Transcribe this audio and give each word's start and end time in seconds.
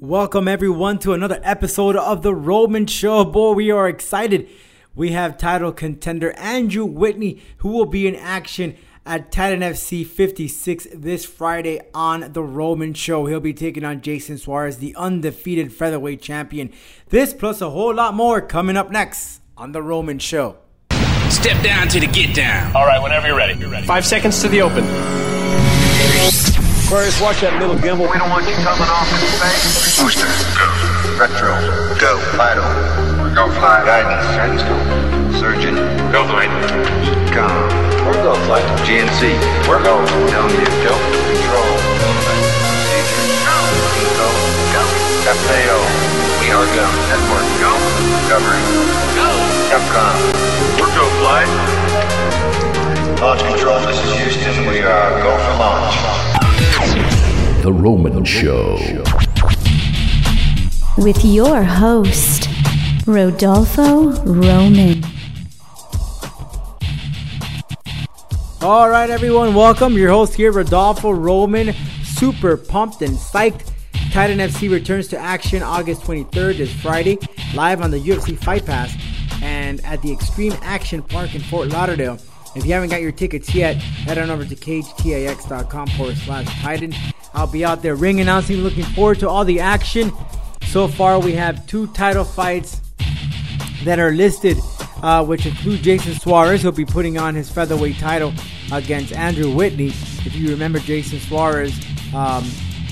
Welcome 0.00 0.48
everyone 0.48 0.98
to 1.00 1.12
another 1.12 1.38
episode 1.42 1.94
of 1.94 2.22
the 2.22 2.34
Roman 2.34 2.86
Show. 2.86 3.22
Boy, 3.22 3.52
we 3.52 3.70
are 3.70 3.86
excited. 3.86 4.48
We 4.94 5.10
have 5.10 5.36
title 5.36 5.72
contender 5.72 6.32
Andrew 6.38 6.86
Whitney, 6.86 7.42
who 7.58 7.68
will 7.68 7.84
be 7.84 8.06
in 8.08 8.16
action 8.16 8.76
at 9.04 9.30
Titan 9.30 9.60
FC 9.60 10.06
56 10.06 10.86
this 10.94 11.26
Friday 11.26 11.82
on 11.92 12.32
the 12.32 12.42
Roman 12.42 12.94
Show. 12.94 13.26
He'll 13.26 13.40
be 13.40 13.52
taking 13.52 13.84
on 13.84 14.00
Jason 14.00 14.36
Soares, 14.36 14.78
the 14.78 14.96
undefeated 14.96 15.70
featherweight 15.70 16.22
champion. 16.22 16.72
This 17.10 17.34
plus 17.34 17.60
a 17.60 17.68
whole 17.68 17.94
lot 17.94 18.14
more 18.14 18.40
coming 18.40 18.78
up 18.78 18.90
next 18.90 19.42
on 19.54 19.72
the 19.72 19.82
Roman 19.82 20.18
Show. 20.18 20.56
Step 21.28 21.62
down 21.62 21.88
to 21.88 22.00
the 22.00 22.06
get 22.06 22.34
down. 22.34 22.74
All 22.74 22.86
right, 22.86 23.02
whenever 23.02 23.26
you're 23.26 23.36
ready. 23.36 23.60
You're 23.60 23.68
ready. 23.68 23.86
Five 23.86 24.06
seconds 24.06 24.40
to 24.40 24.48
the 24.48 24.62
open. 24.62 24.82
Aquarius, 26.90 27.22
watch 27.22 27.38
that 27.46 27.54
little 27.62 27.78
gimbal. 27.78 28.10
We 28.10 28.18
don't 28.18 28.34
want 28.34 28.50
you 28.50 28.58
coming 28.66 28.90
off 28.90 29.06
in 29.14 29.22
space. 29.38 29.94
Booster, 30.02 30.26
go. 30.58 30.66
Retro, 31.14 31.54
go. 32.02 32.18
Vital, 32.34 32.66
we're 33.22 33.30
go 33.30 33.46
fly. 33.62 33.86
Guidance, 33.86 34.26
guidance, 34.34 34.66
go. 34.66 34.74
Surgeon, 35.38 35.78
Go 36.10 36.26
flight. 36.26 36.50
EECOM, 37.30 37.46
We're 38.02 38.18
go 38.26 38.34
flight. 38.50 38.66
GNC, 38.82 39.38
We're 39.70 39.78
go. 39.86 40.02
TELMU, 40.34 40.66
go. 40.82 40.98
Control, 40.98 41.70
procedure, 42.58 43.22
go. 43.46 43.54
Go, 44.18 44.26
go. 44.74 44.82
FAO, 45.30 45.78
we 46.42 46.50
are 46.50 46.66
go. 46.74 46.86
Network, 47.06 47.46
go. 47.62 47.70
Discovery, 48.18 48.66
Go. 49.14 49.30
Capcom. 49.70 50.18
We're 50.74 50.90
go 50.98 51.06
flight. 51.22 51.46
Launch 53.22 53.46
control, 53.46 53.78
this 53.86 53.94
is 53.94 54.10
Houston. 54.42 54.66
We 54.66 54.82
are 54.82 55.22
go 55.22 55.38
for 55.38 55.54
launch. 55.54 56.29
The 57.62 57.70
Roman 57.70 58.24
Show. 58.24 58.78
with 60.96 61.22
your 61.22 61.62
host, 61.62 62.48
Rodolfo 63.06 64.12
Roman. 64.22 65.04
All 68.62 68.88
right, 68.88 69.10
everyone, 69.10 69.54
welcome. 69.54 69.92
Your 69.92 70.08
host 70.08 70.32
here, 70.32 70.52
Rodolfo 70.52 71.10
Roman. 71.10 71.74
Super 72.02 72.56
pumped 72.56 73.02
and 73.02 73.14
psyched. 73.16 73.70
Titan 74.10 74.38
FC 74.38 74.70
returns 74.70 75.08
to 75.08 75.18
action 75.18 75.62
August 75.62 76.00
23rd, 76.02 76.56
this 76.56 76.72
Friday, 76.72 77.18
live 77.54 77.82
on 77.82 77.90
the 77.90 77.98
UFC 78.00 78.38
Fight 78.38 78.64
Pass 78.64 78.96
and 79.42 79.84
at 79.84 80.00
the 80.00 80.16
Xtreme 80.16 80.58
Action 80.62 81.02
Park 81.02 81.34
in 81.34 81.42
Fort 81.42 81.68
Lauderdale. 81.68 82.18
If 82.56 82.66
you 82.66 82.72
haven't 82.72 82.90
got 82.90 83.00
your 83.00 83.12
tickets 83.12 83.54
yet, 83.54 83.76
head 83.76 84.18
on 84.18 84.28
over 84.28 84.44
to 84.44 84.56
cagetix.com 84.56 85.86
forward 85.88 86.16
slash 86.16 86.62
Titan. 86.62 86.92
I'll 87.32 87.46
be 87.46 87.64
out 87.64 87.80
there 87.80 87.94
ring 87.94 88.20
announcing, 88.20 88.58
looking 88.58 88.84
forward 88.84 89.20
to 89.20 89.28
all 89.28 89.44
the 89.44 89.60
action. 89.60 90.10
So 90.66 90.88
far, 90.88 91.20
we 91.20 91.32
have 91.34 91.64
two 91.68 91.86
title 91.88 92.24
fights 92.24 92.80
that 93.84 94.00
are 94.00 94.10
listed, 94.10 94.58
uh, 95.02 95.24
which 95.24 95.46
include 95.46 95.82
Jason 95.82 96.14
Soares. 96.14 96.60
He'll 96.60 96.72
be 96.72 96.84
putting 96.84 97.18
on 97.18 97.36
his 97.36 97.48
featherweight 97.48 97.98
title 97.98 98.32
against 98.72 99.12
Andrew 99.12 99.54
Whitney. 99.54 99.88
If 99.88 100.34
you 100.34 100.50
remember, 100.50 100.80
Jason 100.80 101.20
Soares 101.20 101.72
um, 102.12 102.44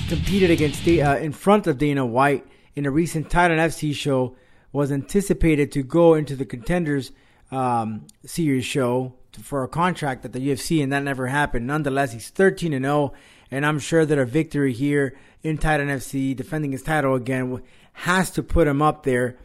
competed 0.07 0.51
against 0.51 0.85
Da- 0.85 1.01
uh, 1.01 1.17
in 1.17 1.33
front 1.33 1.67
of 1.67 1.77
Dana 1.77 2.05
White 2.05 2.45
in 2.75 2.85
a 2.85 2.91
recent 2.91 3.29
Titan 3.29 3.59
FC 3.59 3.93
show. 3.93 4.37
Was 4.71 4.91
anticipated 4.91 5.71
to 5.71 5.81
go 5.83 6.13
into 6.13 6.35
the 6.35 6.45
contenders 6.45 7.11
um, 7.51 8.05
series 8.23 8.65
show 8.65 9.15
for 9.41 9.63
a 9.63 9.67
contract 9.67 10.25
at 10.25 10.33
the 10.33 10.39
UFC, 10.39 10.81
and 10.81 10.91
that 10.91 11.03
never 11.03 11.27
happened. 11.27 11.67
Nonetheless, 11.67 12.13
he's 12.13 12.29
13 12.29 12.73
and 12.73 12.85
0, 12.85 13.13
and 13.51 13.65
I'm 13.65 13.79
sure 13.79 14.05
that 14.05 14.17
a 14.17 14.25
victory 14.25 14.73
here 14.73 15.17
in 15.43 15.57
Titan 15.57 15.87
FC, 15.87 16.35
defending 16.35 16.71
his 16.71 16.83
title 16.83 17.15
again, 17.15 17.61
has 17.93 18.31
to 18.31 18.43
put 18.43 18.67
him 18.67 18.81
up 18.81 19.03
there 19.03 19.37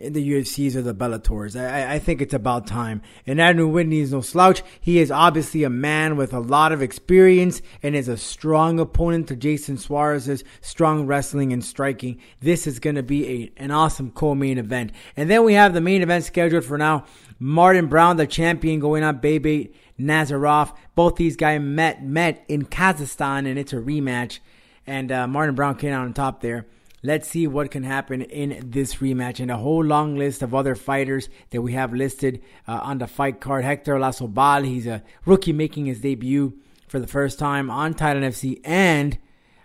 in 0.00 0.14
the 0.14 0.32
UFCs 0.32 0.74
or 0.74 0.82
the 0.82 0.94
Bellators. 0.94 1.60
I, 1.60 1.94
I 1.94 1.98
think 1.98 2.22
it's 2.22 2.32
about 2.32 2.66
time. 2.66 3.02
And 3.26 3.40
Andrew 3.40 3.68
Whitney 3.68 4.00
is 4.00 4.12
no 4.12 4.22
slouch. 4.22 4.62
He 4.80 4.98
is 4.98 5.10
obviously 5.10 5.62
a 5.62 5.70
man 5.70 6.16
with 6.16 6.32
a 6.32 6.40
lot 6.40 6.72
of 6.72 6.80
experience 6.80 7.60
and 7.82 7.94
is 7.94 8.08
a 8.08 8.16
strong 8.16 8.80
opponent 8.80 9.28
to 9.28 9.36
Jason 9.36 9.76
Soares's 9.76 10.42
strong 10.62 11.06
wrestling 11.06 11.52
and 11.52 11.62
striking. 11.62 12.18
This 12.40 12.66
is 12.66 12.78
going 12.78 12.96
to 12.96 13.02
be 13.02 13.28
a, 13.28 13.62
an 13.62 13.70
awesome 13.70 14.10
co-main 14.10 14.56
event. 14.56 14.92
And 15.16 15.30
then 15.30 15.44
we 15.44 15.52
have 15.54 15.74
the 15.74 15.82
main 15.82 16.02
event 16.02 16.24
scheduled 16.24 16.64
for 16.64 16.78
now. 16.78 17.04
Martin 17.42 17.86
Brown, 17.86 18.18
the 18.18 18.26
champion, 18.26 18.80
going 18.80 19.02
on 19.02 19.18
Beibit 19.18 19.72
Nazarov. 19.98 20.76
Both 20.94 21.16
these 21.16 21.36
guys 21.36 21.60
met 21.60 22.04
met 22.04 22.44
in 22.48 22.66
Kazakhstan, 22.66 23.48
and 23.48 23.58
it's 23.58 23.72
a 23.72 23.76
rematch. 23.76 24.40
And 24.86 25.10
uh, 25.10 25.26
Martin 25.26 25.54
Brown 25.54 25.76
came 25.76 25.92
out 25.92 26.04
on 26.04 26.12
top 26.12 26.42
there. 26.42 26.66
Let's 27.02 27.28
see 27.28 27.46
what 27.46 27.70
can 27.70 27.82
happen 27.82 28.20
in 28.20 28.70
this 28.70 28.96
rematch 28.96 29.40
and 29.40 29.50
a 29.50 29.56
whole 29.56 29.82
long 29.82 30.16
list 30.16 30.42
of 30.42 30.54
other 30.54 30.74
fighters 30.74 31.30
that 31.48 31.62
we 31.62 31.72
have 31.72 31.94
listed 31.94 32.42
uh, 32.68 32.80
on 32.82 32.98
the 32.98 33.06
fight 33.06 33.40
card. 33.40 33.64
Hector 33.64 33.94
Lasobal, 33.94 34.66
he's 34.66 34.86
a 34.86 35.02
rookie 35.24 35.54
making 35.54 35.86
his 35.86 36.00
debut 36.00 36.58
for 36.88 37.00
the 37.00 37.06
first 37.06 37.38
time 37.38 37.70
on 37.70 37.94
Titan 37.94 38.22
FC 38.22 38.60
and 38.64 39.16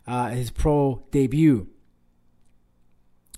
uh, 0.07 0.29
his 0.29 0.49
pro 0.49 1.03
debut. 1.11 1.67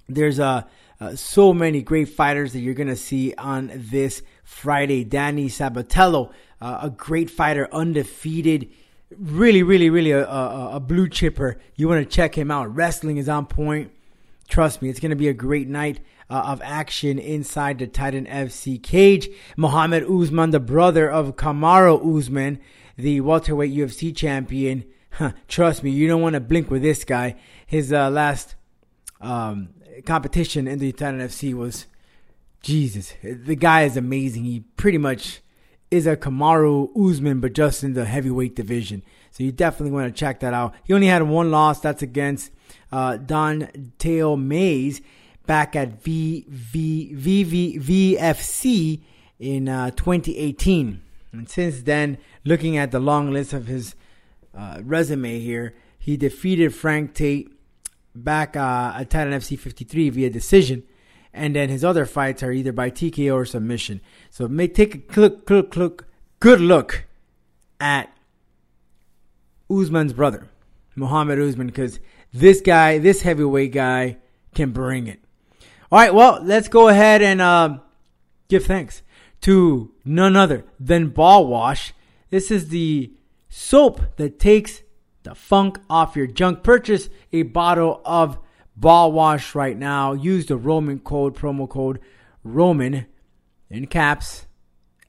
There's 0.08 0.40
uh, 0.40 0.64
uh, 1.00 1.16
so 1.16 1.54
many 1.54 1.82
great 1.82 2.10
fighters 2.10 2.54
that 2.54 2.60
you're 2.60 2.74
going 2.74 2.88
to 2.88 2.96
see 2.96 3.34
on 3.36 3.72
this 3.74 4.22
Friday. 4.44 5.04
Danny 5.04 5.48
Sabatello, 5.48 6.32
uh, 6.62 6.80
a 6.84 6.90
great 6.90 7.30
fighter, 7.30 7.68
undefeated 7.72 8.70
really, 9.16 9.64
really, 9.64 9.90
really 9.90 10.12
a, 10.12 10.28
a, 10.28 10.76
a 10.76 10.80
blue 10.80 11.08
chipper. 11.08 11.60
You 11.76 11.88
want 11.88 12.08
to 12.08 12.16
check 12.16 12.38
him 12.38 12.52
out. 12.52 12.76
Wrestling 12.76 13.18
is 13.18 13.30
on 13.30 13.46
point. 13.46 13.92
Trust 14.48 14.82
me, 14.82 14.90
it's 14.90 15.00
going 15.00 15.10
to 15.10 15.16
be 15.16 15.28
a 15.28 15.34
great 15.34 15.68
night 15.68 16.00
uh, 16.30 16.44
of 16.48 16.62
action 16.64 17.20
inside 17.20 17.80
the 17.80 17.88
Titan 17.88 18.26
FC 18.26 18.82
cage. 18.82 19.30
Mohammed 19.56 20.04
Usman, 20.10 20.52
the 20.52 20.60
brother 20.60 21.10
of 21.10 21.36
Kamaru 21.36 22.18
Usman, 22.18 22.60
the 22.98 23.22
welterweight 23.22 23.74
UFC 23.74 24.16
champion. 24.16 24.86
Huh, 25.12 25.34
trust 25.48 25.84
me, 25.84 25.92
you 25.92 26.08
don't 26.08 26.22
want 26.22 26.34
to 26.34 26.40
blink 26.40 26.70
with 26.70 26.82
this 26.82 27.04
guy. 27.04 27.36
His 27.66 27.92
uh, 27.92 28.10
last 28.10 28.56
um, 29.20 29.70
competition 30.06 30.68
in 30.68 30.80
the 30.80 30.92
Titan 30.92 31.20
FC 31.20 31.54
was 31.54 31.86
Jesus. 32.62 33.14
The 33.24 33.56
guy 33.56 33.84
is 33.84 33.98
amazing. 33.98 34.46
He 34.46 34.62
pretty 34.76 34.98
much 34.98 35.42
is 35.90 36.06
a 36.06 36.18
Kamaru 36.18 36.90
Usman, 36.98 37.40
but 37.40 37.54
just 37.54 37.84
in 37.84 37.94
the 37.94 38.06
heavyweight 38.06 38.56
division. 38.56 39.04
So 39.32 39.44
you 39.44 39.52
definitely 39.52 39.92
want 39.92 40.14
to 40.14 40.20
check 40.20 40.42
that 40.42 40.54
out. 40.54 40.74
He 40.84 40.94
only 40.94 41.08
had 41.08 41.24
one 41.24 41.52
loss. 41.52 41.80
That's 41.80 42.02
against 42.02 42.52
uh, 42.92 43.18
Don'Tale 43.18 44.38
Mayes 44.38 45.02
back 45.46 45.76
at 45.76 46.02
v, 46.04 46.46
v, 46.50 47.14
v, 47.14 47.80
VFC 47.80 49.02
in 49.40 49.70
uh, 49.70 49.92
2018. 49.92 51.02
And 51.32 51.50
since 51.50 51.84
then, 51.84 52.18
looking 52.44 52.78
at 52.78 52.92
the 52.92 53.00
long 53.00 53.32
list 53.32 53.54
of 53.54 53.68
his 53.68 53.96
uh, 54.58 54.82
resume 54.84 55.40
here, 55.40 55.76
he 55.98 56.18
defeated 56.18 56.74
Frank 56.74 57.14
Tate 57.14 57.52
back 58.24 58.56
uh, 58.56 58.94
at 58.96 59.10
Titan 59.10 59.34
FC 59.34 59.58
53 59.58 60.10
via 60.10 60.30
decision 60.30 60.84
and 61.38 61.56
then 61.56 61.70
his 61.70 61.86
other 61.86 62.06
fights 62.06 62.42
are 62.44 62.52
either 62.52 62.72
by 62.72 62.90
TKO 62.90 63.34
or 63.34 63.46
submission. 63.46 64.02
So 64.30 64.48
may 64.48 64.68
take 64.68 65.16
a 65.16 65.20
look, 65.20 65.50
look, 65.50 65.76
look, 65.76 66.08
good 66.40 66.60
look 66.60 67.06
at 67.80 68.12
Usman's 69.70 70.14
brother, 70.14 70.50
Muhammad 70.96 71.40
Usman, 71.40 71.68
because 71.68 72.00
this 72.34 72.62
guy, 72.62 72.98
this 72.98 73.22
heavyweight 73.22 73.72
guy, 73.72 74.18
can 74.56 74.72
bring 74.72 75.08
it. 75.08 75.20
All 75.92 76.00
right, 76.00 76.14
well, 76.14 76.40
let's 76.44 76.68
go 76.68 76.88
ahead 76.88 77.22
and 77.22 77.40
uh, 77.40 77.78
give 78.48 78.66
thanks 78.66 79.04
to 79.42 79.94
none 80.04 80.36
other 80.36 80.66
than 80.80 81.10
Ball 81.10 81.48
Wash. 81.48 81.94
This 82.30 82.50
is 82.50 82.70
the 82.70 83.14
soap 83.48 84.18
that 84.18 84.40
takes 84.40 84.82
the 85.28 85.36
funk 85.36 85.80
off 85.90 86.16
your 86.16 86.28
junk. 86.28 86.64
Purchase 86.64 87.10
a 87.34 87.44
bottle 87.44 88.02
of 88.06 88.40
Ball 88.76 89.12
Wash 89.12 89.56
right 89.56 89.78
now. 89.78 90.14
Use 90.14 90.46
the 90.46 90.58
Roman 90.58 91.00
code, 91.00 91.36
promo 91.36 91.68
code 91.68 92.00
Roman 92.44 93.08
in 93.70 93.88
caps, 93.88 94.46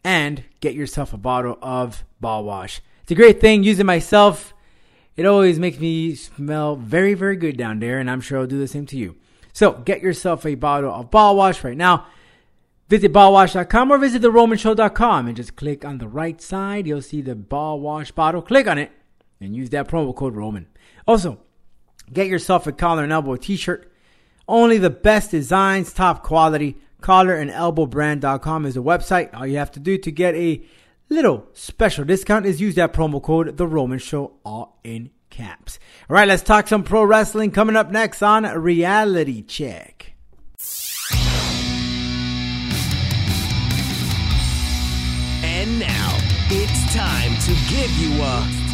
and 0.02 0.42
get 0.60 0.74
yourself 0.74 1.12
a 1.12 1.18
bottle 1.18 1.56
of 1.62 2.04
Ball 2.20 2.44
Wash. 2.44 2.80
It's 3.02 3.12
a 3.12 3.14
great 3.14 3.40
thing. 3.40 3.62
Use 3.62 3.78
it 3.78 3.86
myself. 3.86 4.52
It 5.16 5.26
always 5.26 5.58
makes 5.58 5.78
me 5.78 6.14
smell 6.14 6.76
very, 6.76 7.14
very 7.14 7.36
good 7.36 7.56
down 7.56 7.78
there, 7.78 7.98
and 7.98 8.10
I'm 8.10 8.20
sure 8.20 8.40
I'll 8.40 8.46
do 8.46 8.58
the 8.58 8.68
same 8.68 8.86
to 8.86 8.96
you. 8.96 9.16
So 9.52 9.72
get 9.72 10.02
yourself 10.02 10.44
a 10.46 10.54
bottle 10.54 10.92
of 10.92 11.10
Ball 11.10 11.36
Wash 11.36 11.62
right 11.62 11.76
now. 11.76 12.06
Visit 12.88 13.12
ballwash.com 13.12 13.90
or 13.90 13.98
visit 13.98 14.22
theromanshow.com 14.22 15.26
and 15.26 15.36
just 15.36 15.56
click 15.56 15.84
on 15.84 15.98
the 15.98 16.08
right 16.08 16.40
side. 16.40 16.86
You'll 16.86 17.02
see 17.02 17.20
the 17.20 17.34
Ball 17.34 17.78
Wash 17.80 18.10
bottle. 18.12 18.40
Click 18.40 18.66
on 18.66 18.78
it 18.78 18.90
and 19.40 19.54
use 19.54 19.70
that 19.70 19.88
promo 19.88 20.14
code 20.14 20.34
Roman. 20.34 20.66
Also, 21.06 21.38
get 22.12 22.26
yourself 22.26 22.66
a 22.66 22.72
collar 22.72 23.02
and 23.02 23.12
elbow 23.12 23.36
t-shirt. 23.36 23.92
Only 24.46 24.78
the 24.78 24.90
best 24.90 25.30
designs, 25.30 25.92
top 25.92 26.22
quality. 26.22 26.76
Collar 27.00 27.36
and 27.36 27.50
elbow 27.50 27.86
brand.com 27.86 28.66
is 28.66 28.74
the 28.74 28.82
website. 28.82 29.32
All 29.32 29.46
you 29.46 29.58
have 29.58 29.70
to 29.72 29.80
do 29.80 29.98
to 29.98 30.10
get 30.10 30.34
a 30.34 30.62
little 31.08 31.48
special 31.52 32.04
discount 32.04 32.44
is 32.44 32.60
use 32.60 32.74
that 32.74 32.92
promo 32.92 33.22
code 33.22 33.56
The 33.56 33.66
Roman 33.66 33.98
Show 33.98 34.32
all 34.44 34.80
in 34.82 35.10
caps. 35.30 35.78
All 36.08 36.14
right, 36.14 36.26
let's 36.26 36.42
talk 36.42 36.66
some 36.66 36.82
pro 36.82 37.04
wrestling 37.04 37.50
coming 37.50 37.76
up 37.76 37.90
next 37.90 38.22
on 38.22 38.44
Reality 38.44 39.42
Check. 39.42 40.14
And 45.44 45.78
now 45.78 46.18
it's 46.50 46.94
time 46.94 47.36
to 47.42 47.52
give 47.70 47.90
you 47.98 48.22
a 48.22 48.67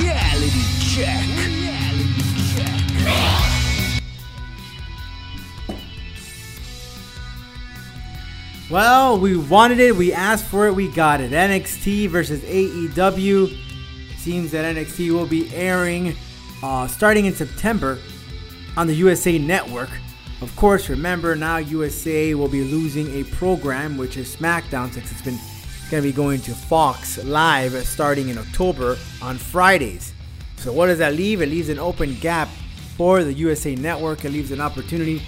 reality 0.00 0.62
check. 0.80 1.32
Well, 8.70 9.20
we 9.20 9.36
wanted 9.36 9.80
it, 9.80 9.94
we 9.94 10.14
asked 10.14 10.46
for 10.46 10.66
it, 10.66 10.72
we 10.72 10.88
got 10.88 11.20
it. 11.20 11.32
NXT 11.32 12.08
versus 12.08 12.40
AEW. 12.40 13.58
Seems 14.16 14.50
that 14.52 14.76
NXT 14.76 15.12
will 15.12 15.26
be 15.26 15.54
airing 15.54 16.16
uh, 16.62 16.86
starting 16.86 17.26
in 17.26 17.34
September 17.34 17.98
on 18.76 18.86
the 18.86 18.94
USA 18.94 19.38
Network. 19.38 19.90
Of 20.40 20.54
course, 20.56 20.88
remember 20.88 21.36
now 21.36 21.58
USA 21.58 22.34
will 22.34 22.48
be 22.48 22.64
losing 22.64 23.20
a 23.20 23.24
program, 23.24 23.96
which 23.96 24.16
is 24.16 24.34
SmackDown, 24.34 24.92
since 24.92 25.10
it's 25.10 25.22
been 25.22 25.38
going 25.92 26.02
to 26.02 26.08
be 26.08 26.16
going 26.16 26.40
to 26.40 26.54
Fox 26.54 27.22
Live 27.22 27.74
starting 27.86 28.30
in 28.30 28.38
October 28.38 28.96
on 29.20 29.36
Fridays. 29.36 30.14
So, 30.56 30.72
what 30.72 30.86
does 30.86 30.96
that 31.00 31.12
leave? 31.12 31.42
It 31.42 31.50
leaves 31.50 31.68
an 31.68 31.78
open 31.78 32.14
gap 32.14 32.48
for 32.96 33.22
the 33.22 33.32
USA 33.34 33.74
Network. 33.74 34.24
It 34.24 34.30
leaves 34.30 34.52
an 34.52 34.60
opportunity 34.62 35.20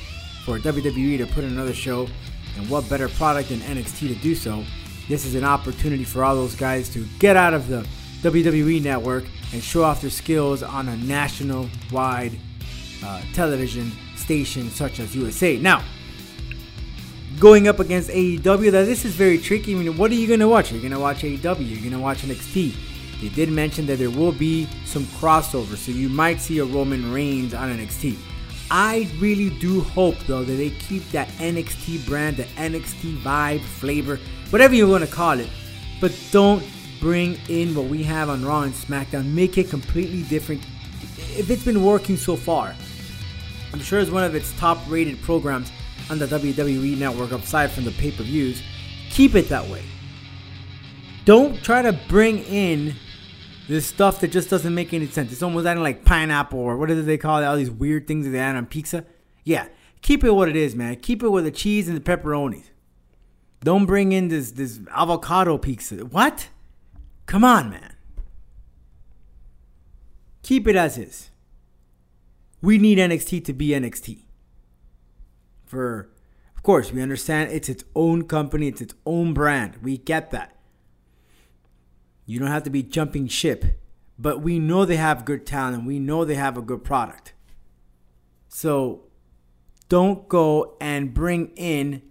for 0.43 0.59
WWE 0.59 1.19
to 1.19 1.27
put 1.27 1.45
another 1.45 1.75
show. 1.75 2.09
And 2.57 2.67
what 2.71 2.89
better 2.89 3.11
product 3.11 3.51
than 3.51 3.59
NXT 3.59 4.09
to 4.09 4.15
do 4.15 4.35
so? 4.35 4.65
This 5.07 5.27
is 5.27 5.35
an 5.35 5.45
opportunity 5.45 6.03
for 6.03 6.25
all 6.25 6.35
those 6.35 6.57
guys 6.57 6.89
to 6.95 7.07
get 7.19 7.37
out 7.37 7.53
of 7.53 7.69
the 7.69 7.87
WWE 8.23 8.83
Network 8.83 9.25
and 9.53 9.63
show 9.63 9.85
off 9.85 10.01
their 10.01 10.09
skills 10.09 10.63
on 10.63 10.89
a 10.89 10.97
national 10.97 11.69
wide 11.93 12.39
uh, 13.05 13.21
television 13.35 13.93
station 14.17 14.71
such 14.71 14.99
as 14.99 15.15
USA. 15.15 15.59
Now, 15.59 15.85
going 17.45 17.69
up 17.69 17.79
against 17.79 18.09
AEW, 18.09 18.73
that 18.73 18.87
this 18.87 19.05
is 19.05 19.15
very 19.15 19.37
tricky. 19.37 19.75
I 19.75 19.79
mean, 19.79 19.99
what 19.99 20.11
are 20.11 20.15
you 20.15 20.27
going 20.27 20.41
to 20.41 20.49
watch? 20.49 20.73
You're 20.73 20.81
going 20.81 20.93
to 20.93 20.99
watch 20.99 21.19
AEW. 21.19 21.69
You're 21.69 21.81
going 21.81 21.93
to 21.93 21.99
watch 21.99 22.23
NXT. 22.23 22.75
They 23.21 23.29
did 23.29 23.51
mention 23.51 23.85
that 23.85 23.99
there 23.99 24.09
will 24.09 24.33
be 24.33 24.67
some 24.87 25.05
crossover, 25.21 25.77
so 25.77 25.93
you 25.93 26.09
might 26.09 26.41
see 26.41 26.61
a 26.61 26.65
Roman 26.65 27.13
Reigns 27.13 27.53
on 27.53 27.69
NXT. 27.69 28.17
I 28.71 29.11
really 29.19 29.51
do 29.51 29.83
hope, 29.83 30.17
though, 30.21 30.43
that 30.43 30.55
they 30.55 30.71
keep 30.71 31.07
that 31.11 31.29
NXT 31.37 32.07
brand, 32.07 32.39
the 32.39 32.45
NXT 32.45 33.19
vibe, 33.19 33.61
flavor, 33.61 34.19
whatever 34.49 34.75
you 34.75 34.89
want 34.89 35.05
to 35.05 35.11
call 35.11 35.39
it, 35.39 35.51
but 36.01 36.19
don't 36.31 36.65
bring 36.99 37.39
in 37.51 37.75
what 37.75 37.89
we 37.89 38.03
have 38.05 38.31
on 38.31 38.43
Raw 38.43 38.63
and 38.63 38.73
SmackDown. 38.73 39.27
Make 39.35 39.59
it 39.59 39.69
completely 39.69 40.23
different. 40.23 40.63
If 41.37 41.51
it's 41.51 41.63
been 41.63 41.85
working 41.85 42.17
so 42.17 42.37
far, 42.37 42.75
I'm 43.75 43.81
sure 43.81 44.01
it's 44.01 44.11
one 44.11 44.25
of 44.25 44.35
its 44.35 44.51
top 44.59 44.79
rated 44.89 45.21
programs 45.21 45.71
on 46.11 46.19
the 46.19 46.27
WWE 46.27 46.99
network, 46.99 47.33
aside 47.33 47.71
from 47.71 47.85
the 47.85 47.93
pay 47.93 48.11
per 48.11 48.23
views. 48.23 48.63
Keep 49.11 49.35
it 49.35 49.49
that 49.49 49.69
way. 49.69 49.83
Don't 51.25 51.63
try 51.63 51.83
to 51.83 51.93
bring 52.09 52.41
in 52.45 52.95
this 53.69 53.87
stuff 53.87 54.21
that 54.21 54.31
just 54.31 54.51
doesn't 54.51 54.75
make 54.75 54.93
any 54.93 55.07
sense. 55.07 55.33
It's 55.33 55.43
almost 55.43 55.67
adding 55.67 55.83
like 55.83 56.05
pineapple 56.05 56.59
or 56.59 56.77
what 56.77 56.89
do 56.89 57.01
they 57.01 57.17
call 57.17 57.41
it? 57.41 57.47
All 57.47 57.57
these 57.57 57.71
weird 57.71 58.07
things 58.07 58.27
that 58.27 58.33
they 58.33 58.39
add 58.39 58.57
on 58.57 58.67
pizza. 58.67 59.07
Yeah, 59.43 59.69
keep 60.03 60.23
it 60.23 60.31
what 60.33 60.49
it 60.49 60.57
is, 60.57 60.75
man. 60.75 60.97
Keep 60.97 61.23
it 61.23 61.31
with 61.31 61.45
the 61.45 61.51
cheese 61.51 61.89
and 61.89 61.97
the 61.97 62.01
pepperonis. 62.01 62.65
Don't 63.61 63.87
bring 63.87 64.13
in 64.13 64.29
this 64.29 64.53
this 64.53 64.81
avocado 64.95 65.57
pizza. 65.57 65.97
What? 66.05 66.49
Come 67.25 67.45
on, 67.45 67.71
man. 67.71 67.97
Keep 70.43 70.69
it 70.69 70.77
as 70.77 70.99
is. 70.99 71.31
We 72.61 72.77
need 72.77 72.99
NXT 72.99 73.45
to 73.47 73.55
be 73.55 73.69
NXT. 73.69 74.24
For, 75.75 76.09
of 76.57 76.63
course, 76.63 76.93
we 76.93 77.03
understand 77.03 77.51
it's 77.51 77.69
its 77.69 77.83
own 77.97 78.29
company, 78.29 78.69
it's 78.69 78.81
its 78.81 78.95
own 79.05 79.35
brand. 79.35 79.79
We 79.83 79.99
get 79.99 80.31
that. 80.31 80.55
You 82.27 82.39
don't 82.39 82.47
have 82.47 82.63
to 82.63 82.71
be 82.71 82.85
jumping 82.85 83.27
ship, 83.27 83.65
but 84.17 84.41
we 84.41 84.61
know 84.61 84.85
they 84.85 84.99
have 84.99 85.25
good 85.25 85.45
talent. 85.45 85.85
We 85.85 85.99
know 85.99 86.25
they 86.25 86.37
have 86.37 86.57
a 86.57 86.63
good 86.63 86.85
product. 86.85 87.33
So 88.49 89.09
don't 89.89 90.29
go 90.29 90.77
and 90.81 91.13
bring 91.13 91.49
in 91.57 92.03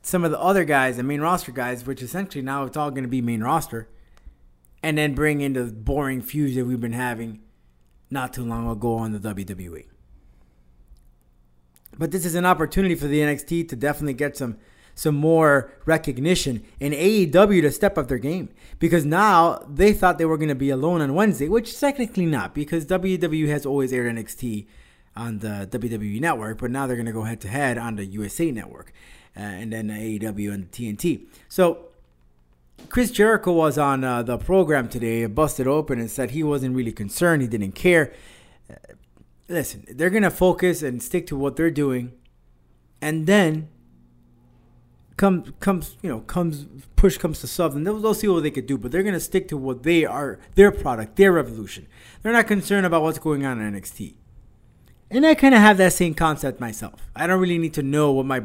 some 0.00 0.24
of 0.24 0.30
the 0.30 0.40
other 0.40 0.64
guys, 0.64 0.96
the 0.96 1.02
main 1.02 1.20
roster 1.20 1.52
guys, 1.52 1.84
which 1.86 2.00
essentially 2.00 2.40
now 2.40 2.64
it's 2.64 2.78
all 2.78 2.90
going 2.90 3.04
to 3.04 3.10
be 3.10 3.20
main 3.20 3.42
roster, 3.42 3.90
and 4.82 4.96
then 4.96 5.14
bring 5.14 5.42
in 5.42 5.52
the 5.52 5.64
boring 5.64 6.22
feuds 6.22 6.54
that 6.54 6.64
we've 6.64 6.80
been 6.80 6.92
having 6.92 7.42
not 8.08 8.32
too 8.32 8.42
long 8.42 8.70
ago 8.70 8.94
on 8.94 9.12
the 9.12 9.18
WWE. 9.18 9.84
But 11.98 12.10
this 12.10 12.24
is 12.24 12.34
an 12.34 12.46
opportunity 12.46 12.94
for 12.94 13.06
the 13.06 13.20
NXT 13.20 13.68
to 13.68 13.76
definitely 13.76 14.14
get 14.14 14.36
some 14.36 14.56
some 14.94 15.14
more 15.14 15.72
recognition 15.86 16.62
and 16.78 16.92
AEW 16.92 17.62
to 17.62 17.70
step 17.70 17.96
up 17.96 18.08
their 18.08 18.18
game 18.18 18.50
because 18.78 19.06
now 19.06 19.64
they 19.68 19.92
thought 19.92 20.18
they 20.18 20.24
were 20.26 20.36
going 20.36 20.50
to 20.50 20.54
be 20.54 20.68
alone 20.68 21.00
on 21.00 21.14
Wednesday, 21.14 21.48
which 21.48 21.78
technically 21.78 22.26
not 22.26 22.54
because 22.54 22.84
WWE 22.86 23.48
has 23.48 23.64
always 23.64 23.90
aired 23.92 24.14
NXT 24.14 24.66
on 25.16 25.38
the 25.38 25.66
WWE 25.70 26.20
network, 26.20 26.58
but 26.58 26.70
now 26.70 26.86
they're 26.86 26.96
going 26.96 27.06
to 27.06 27.12
go 27.12 27.22
head 27.22 27.40
to 27.40 27.48
head 27.48 27.78
on 27.78 27.96
the 27.96 28.04
USA 28.04 28.50
network 28.50 28.92
uh, 29.36 29.40
and 29.40 29.72
then 29.72 29.88
AEW 29.88 30.52
and 30.52 30.70
TNT. 30.70 31.26
So 31.48 31.86
Chris 32.88 33.10
Jericho 33.10 33.52
was 33.52 33.78
on 33.78 34.04
uh, 34.04 34.22
the 34.22 34.38
program 34.38 34.88
today, 34.88 35.24
busted 35.26 35.66
open, 35.66 35.98
and 35.98 36.10
said 36.10 36.30
he 36.30 36.42
wasn't 36.42 36.74
really 36.74 36.92
concerned. 36.92 37.42
He 37.42 37.48
didn't 37.48 37.72
care. 37.72 38.12
Uh, 38.70 38.74
listen, 39.48 39.84
they're 39.88 40.10
gonna 40.10 40.30
focus 40.30 40.82
and 40.82 41.02
stick 41.02 41.26
to 41.28 41.36
what 41.36 41.56
they're 41.56 41.70
doing, 41.70 42.12
and 43.00 43.26
then 43.26 43.68
comes 45.16 45.52
comes 45.60 45.96
you 46.02 46.08
know 46.08 46.20
comes 46.20 46.66
push 46.96 47.18
comes 47.18 47.40
to 47.40 47.46
shove, 47.46 47.76
and 47.76 47.86
they'll, 47.86 47.98
they'll 47.98 48.14
see 48.14 48.28
what 48.28 48.42
they 48.42 48.50
could 48.50 48.66
do. 48.66 48.78
But 48.78 48.92
they're 48.92 49.02
gonna 49.02 49.20
stick 49.20 49.48
to 49.48 49.56
what 49.56 49.82
they 49.82 50.04
are, 50.04 50.38
their 50.54 50.70
product, 50.70 51.16
their 51.16 51.32
revolution. 51.32 51.86
They're 52.22 52.32
not 52.32 52.46
concerned 52.46 52.86
about 52.86 53.02
what's 53.02 53.18
going 53.18 53.44
on 53.44 53.60
in 53.60 53.72
NXT. 53.74 54.14
And 55.10 55.26
I 55.26 55.34
kind 55.34 55.54
of 55.54 55.60
have 55.60 55.76
that 55.76 55.92
same 55.92 56.14
concept 56.14 56.58
myself. 56.58 57.10
I 57.14 57.26
don't 57.26 57.38
really 57.38 57.58
need 57.58 57.74
to 57.74 57.82
know 57.82 58.12
what 58.12 58.24
my 58.24 58.44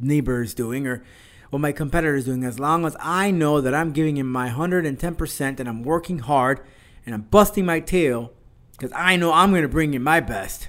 neighbor 0.00 0.42
is 0.42 0.54
doing 0.54 0.86
or 0.86 1.04
what 1.50 1.58
my 1.58 1.72
competitor 1.72 2.14
is 2.14 2.24
doing 2.24 2.42
as 2.42 2.58
long 2.58 2.86
as 2.86 2.96
I 3.00 3.30
know 3.30 3.60
that 3.60 3.74
I'm 3.74 3.92
giving 3.92 4.16
him 4.16 4.30
my 4.30 4.48
110% 4.48 5.60
and 5.60 5.68
I'm 5.68 5.82
working 5.82 6.20
hard 6.20 6.60
and 7.04 7.14
I'm 7.14 7.22
busting 7.22 7.66
my 7.66 7.80
tail 7.80 8.32
because 8.76 8.92
I 8.94 9.16
know 9.16 9.32
I'm 9.32 9.50
going 9.50 9.62
to 9.62 9.68
bring 9.68 9.94
in 9.94 10.02
my 10.02 10.20
best. 10.20 10.68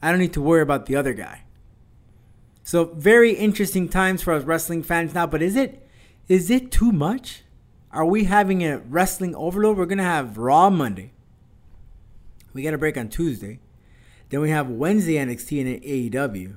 I 0.00 0.10
don't 0.10 0.20
need 0.20 0.32
to 0.34 0.40
worry 0.40 0.62
about 0.62 0.86
the 0.86 0.96
other 0.96 1.12
guy. 1.12 1.42
So 2.62 2.84
very 2.84 3.32
interesting 3.32 3.88
times 3.88 4.22
for 4.22 4.32
us 4.32 4.44
wrestling 4.44 4.82
fans 4.82 5.14
now, 5.14 5.26
but 5.26 5.42
is 5.42 5.56
it 5.56 5.88
is 6.28 6.50
it 6.50 6.70
too 6.70 6.92
much? 6.92 7.42
Are 7.90 8.04
we 8.04 8.24
having 8.24 8.62
a 8.62 8.78
wrestling 8.78 9.34
overload? 9.34 9.78
We're 9.78 9.86
going 9.86 9.98
to 9.98 10.04
have 10.04 10.36
Raw 10.36 10.68
Monday. 10.68 11.12
We 12.52 12.62
got 12.62 12.74
a 12.74 12.78
break 12.78 12.98
on 12.98 13.08
Tuesday. 13.08 13.60
Then 14.28 14.40
we 14.40 14.50
have 14.50 14.68
Wednesday 14.68 15.14
NXT 15.14 15.60
and 15.62 15.82
AEW. 15.82 16.56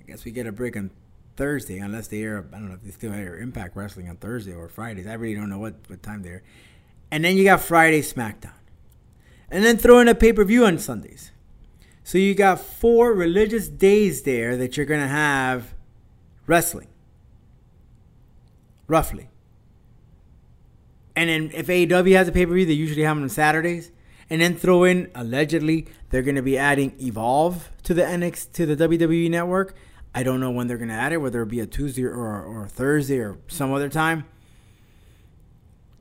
I 0.00 0.02
guess 0.02 0.24
we 0.24 0.30
get 0.30 0.46
a 0.46 0.52
break 0.52 0.76
on 0.76 0.90
Thursday, 1.36 1.78
unless 1.78 2.08
they 2.08 2.22
air. 2.22 2.44
I 2.52 2.58
don't 2.58 2.68
know 2.68 2.74
if 2.74 2.82
they 2.82 2.90
still 2.90 3.12
air 3.12 3.38
Impact 3.38 3.74
Wrestling 3.76 4.08
on 4.08 4.16
Thursday 4.16 4.52
or 4.52 4.68
Fridays. 4.68 5.06
I 5.06 5.14
really 5.14 5.34
don't 5.34 5.48
know 5.48 5.58
what, 5.58 5.74
what 5.86 6.02
time 6.02 6.22
they're. 6.22 6.42
And 7.10 7.24
then 7.24 7.36
you 7.36 7.44
got 7.44 7.60
Friday 7.60 8.02
SmackDown, 8.02 8.52
and 9.50 9.64
then 9.64 9.76
throw 9.76 9.98
in 9.98 10.08
a 10.08 10.14
pay 10.14 10.32
per 10.32 10.44
view 10.44 10.64
on 10.66 10.78
Sundays. 10.78 11.32
So 12.02 12.18
you 12.18 12.34
got 12.34 12.60
four 12.60 13.12
religious 13.12 13.68
days 13.68 14.22
there 14.22 14.56
that 14.56 14.76
you're 14.76 14.86
gonna 14.86 15.08
have 15.08 15.74
wrestling, 16.46 16.88
roughly. 18.86 19.30
And 21.16 21.30
then 21.30 21.50
if 21.54 21.68
AEW 21.68 22.16
has 22.16 22.28
a 22.28 22.32
pay 22.32 22.46
per 22.46 22.54
view, 22.54 22.66
they 22.66 22.72
usually 22.72 23.02
have 23.02 23.16
them 23.16 23.24
on 23.24 23.28
Saturdays. 23.28 23.90
And 24.30 24.40
then 24.40 24.56
throw 24.56 24.84
in 24.84 25.10
allegedly 25.14 25.86
they're 26.10 26.22
gonna 26.22 26.42
be 26.42 26.58
adding 26.58 26.94
Evolve 27.00 27.70
to 27.84 27.94
the 27.94 28.02
NX 28.02 28.52
to 28.52 28.66
the 28.66 28.76
WWE 28.88 29.30
network. 29.30 29.74
I 30.14 30.22
don't 30.22 30.38
know 30.38 30.50
when 30.50 30.68
they're 30.68 30.78
going 30.78 30.90
to 30.90 30.94
add 30.94 31.12
it, 31.12 31.16
whether 31.16 31.42
it 31.42 31.48
be 31.48 31.58
a 31.58 31.66
Tuesday 31.66 32.04
or, 32.04 32.14
or 32.14 32.64
a 32.64 32.68
Thursday 32.68 33.18
or 33.18 33.38
some 33.48 33.72
other 33.72 33.88
time. 33.88 34.24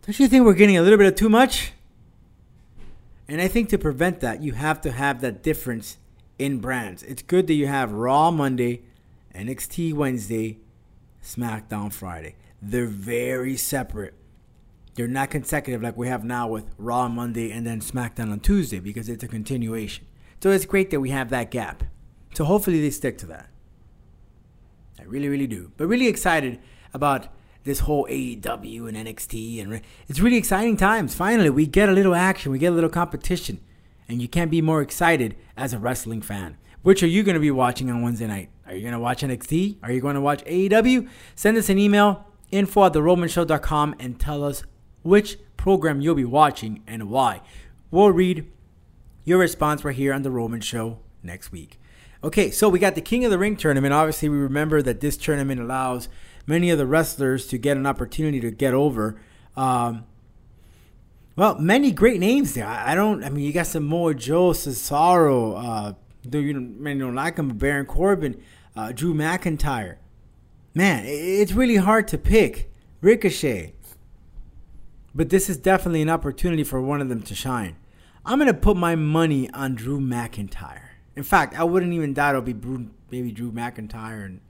Don't 0.05 0.19
you 0.19 0.27
think 0.27 0.45
we're 0.45 0.53
getting 0.53 0.77
a 0.77 0.81
little 0.83 0.97
bit 0.97 1.07
of 1.07 1.15
too 1.15 1.29
much? 1.29 1.71
And 3.27 3.42
I 3.42 3.48
think 3.48 3.70
to 3.70 3.77
prevent 3.77 4.20
that, 4.20 4.44
you 4.44 4.53
have 4.53 4.82
to 4.82 4.92
have 4.92 5.22
that 5.22 5.44
difference 5.44 5.98
in 6.38 6.60
brands. 6.60 7.03
It's 7.03 7.22
good 7.22 7.48
that 7.48 7.53
you 7.53 7.68
have 7.68 7.92
Raw 7.92 8.32
Monday, 8.32 8.82
NXT 9.34 9.94
Wednesday, 9.94 10.60
SmackDown 11.24 11.94
Friday. 11.94 12.36
They're 12.62 12.86
very 12.86 13.56
separate. 13.56 14.13
They're 14.96 15.08
not 15.08 15.32
consecutive 15.32 15.82
like 15.82 15.98
we 15.98 16.08
have 16.08 16.24
now 16.24 16.48
with 16.48 16.65
Raw 16.77 17.08
Monday 17.08 17.51
and 17.51 17.65
then 17.65 17.80
SmackDown 17.80 18.32
on 18.32 18.39
Tuesday 18.39 18.80
because 18.80 19.10
it's 19.10 19.24
a 19.24 19.27
continuation. 19.27 20.06
So 20.42 20.51
it's 20.51 20.65
great 20.65 20.92
that 20.92 21.00
we 21.00 21.10
have 21.10 21.30
that 21.30 21.50
gap. 21.50 21.84
So 22.34 22.44
hopefully 22.44 22.82
they 22.82 22.89
stick 22.89 23.18
to 23.20 23.25
that. 23.27 23.50
I 25.00 25.03
really, 25.03 25.30
really 25.30 25.48
do. 25.48 25.72
But 25.77 25.88
really 25.88 26.08
excited 26.08 26.60
about 26.94 27.27
this 27.63 27.79
whole 27.79 28.05
AEW 28.10 28.88
and 28.88 28.98
NXT, 28.98 29.62
and 29.62 29.82
it's 30.08 30.20
really 30.20 30.38
exciting 30.38 30.77
times. 30.77 31.15
Finally, 31.15 31.50
we 31.50 31.65
get 31.65 31.89
a 31.89 31.93
little 31.93 32.15
action, 32.15 32.51
we 32.51 32.60
get 32.60 32.72
a 32.72 32.75
little 32.75 32.89
competition, 32.89 33.60
and 34.08 34.22
you 34.22 34.27
can't 34.27 34.51
be 34.51 34.62
more 34.62 34.82
excited 34.82 35.36
as 35.55 35.74
a 35.74 35.79
wrestling 35.79 36.22
fan. 36.22 36.58
Which 36.82 37.01
are 37.01 37.08
you 37.08 37.24
going 37.24 37.36
to 37.36 37.39
be 37.39 37.51
watching 37.51 37.89
on 37.89 38.01
Wednesday 38.01 38.27
night? 38.27 38.50
Are 38.67 38.75
you 38.75 38.82
going 38.82 38.93
to 38.93 39.00
watch 39.00 39.22
NXT? 39.22 39.77
Are 39.84 39.91
you 39.91 40.01
going 40.01 40.15
to 40.15 40.22
watch 40.22 40.43
AEW? 40.43 41.08
Send 41.36 41.58
us 41.58 41.70
an 41.70 41.77
email, 41.77 42.27
info 42.51 42.86
at 42.86 42.93
theromanshow.com, 42.93 43.96
and 44.00 44.20
tell 44.20 44.43
us 44.43 44.63
which 45.01 45.38
program 45.55 46.01
you'll 46.01 46.15
be 46.15 46.25
watching 46.25 46.84
and 46.86 47.10
why. 47.10 47.41
We'll 47.89 48.12
read 48.12 48.51
your 49.24 49.39
response 49.39 49.86
right 49.86 49.96
here 49.96 50.13
on 50.13 50.24
The 50.24 50.32
Roman 50.32 50.60
Show 50.60 51.00
next 51.22 51.51
week. 51.53 51.79
Okay, 52.24 52.51
so 52.51 52.67
we 52.70 52.79
got 52.79 52.96
the 52.96 53.01
King 53.01 53.25
of 53.25 53.32
the 53.32 53.38
Ring 53.38 53.55
tournament. 53.55 53.93
Obviously, 53.93 54.29
we 54.29 54.38
remember 54.38 54.82
that 54.82 55.00
this 55.00 55.17
tournament 55.17 55.62
allows 55.62 56.10
many 56.45 56.69
of 56.69 56.77
the 56.77 56.85
wrestlers 56.85 57.47
to 57.47 57.57
get 57.57 57.77
an 57.77 57.85
opportunity 57.85 58.39
to 58.39 58.51
get 58.51 58.73
over. 58.73 59.19
Um, 59.55 60.05
well, 61.35 61.57
many 61.57 61.91
great 61.91 62.19
names 62.19 62.53
there. 62.53 62.67
I, 62.67 62.93
don't. 62.93 63.23
I 63.23 63.29
mean, 63.29 63.43
you 63.43 63.53
got 63.53 63.67
Samoa 63.67 64.13
Joe, 64.13 64.51
Cesaro. 64.51 65.55
Uh, 65.57 65.93
you 66.38 66.53
many 66.59 67.00
don't 67.00 67.15
like 67.15 67.38
him, 67.38 67.50
Baron 67.50 67.85
Corbin, 67.85 68.41
uh, 68.75 68.91
Drew 68.91 69.13
McIntyre. 69.13 69.97
Man, 70.75 71.03
it's 71.05 71.53
really 71.53 71.77
hard 71.77 72.07
to 72.09 72.17
pick. 72.17 72.71
Ricochet. 73.01 73.73
But 75.13 75.29
this 75.29 75.50
is 75.50 75.57
definitely 75.57 76.01
an 76.01 76.09
opportunity 76.09 76.63
for 76.63 76.81
one 76.81 77.01
of 77.01 77.09
them 77.09 77.21
to 77.23 77.35
shine. 77.35 77.75
I'm 78.25 78.39
gonna 78.39 78.53
put 78.53 78.77
my 78.77 78.95
money 78.95 79.50
on 79.51 79.75
Drew 79.75 80.00
McIntyre. 80.00 80.89
In 81.15 81.23
fact, 81.23 81.59
I 81.59 81.65
wouldn't 81.65 81.93
even 81.93 82.13
doubt 82.13 82.35
it'll 82.35 82.41
be 82.41 82.53
Drew, 82.53 82.89
maybe 83.12 83.31
Drew 83.31 83.51
McIntyre 83.51 84.25
and 84.25 84.41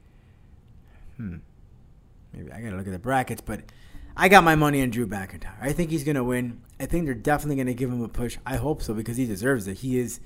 hmm, 1.18 1.36
maybe 2.34 2.52
I 2.52 2.62
gotta 2.62 2.76
look 2.76 2.88
at 2.88 2.94
the 2.94 3.00
brackets, 3.00 3.42
but 3.42 3.62
I 4.16 4.30
got 4.30 4.44
my 4.44 4.56
money 4.56 4.82
on 4.82 4.90
Drew 4.90 5.08
McIntyre. 5.08 5.56
I 5.62 5.74
think 5.74 5.90
he's 5.90 6.04
gonna 6.04 6.24
win. 6.24 6.62
I 6.80 6.86
think 6.86 7.06
they're 7.06 7.14
definitely 7.14 7.56
gonna 7.56 7.74
give 7.74 7.90
him 7.90 8.02
a 8.02 8.08
push. 8.08 8.38
I 8.46 8.58
hope 8.58 8.82
so 8.82 8.94
because 8.94 9.18
he 9.18 9.26
deserves 9.26 9.68
it. 9.68 9.80
He 9.80 10.00
is. 10.00 10.20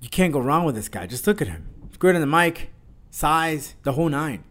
You 0.00 0.08
can't 0.08 0.32
go 0.32 0.40
wrong 0.40 0.64
with 0.64 0.74
this 0.74 0.88
guy. 0.88 1.06
Just 1.06 1.26
look 1.26 1.40
at 1.40 1.48
him. 1.48 1.68
He's 1.88 1.96
good 1.96 2.14
on 2.14 2.20
the 2.20 2.26
mic, 2.26 2.70
size, 3.10 3.76
the 3.82 3.92
whole 3.92 4.08
nine. 4.08 4.44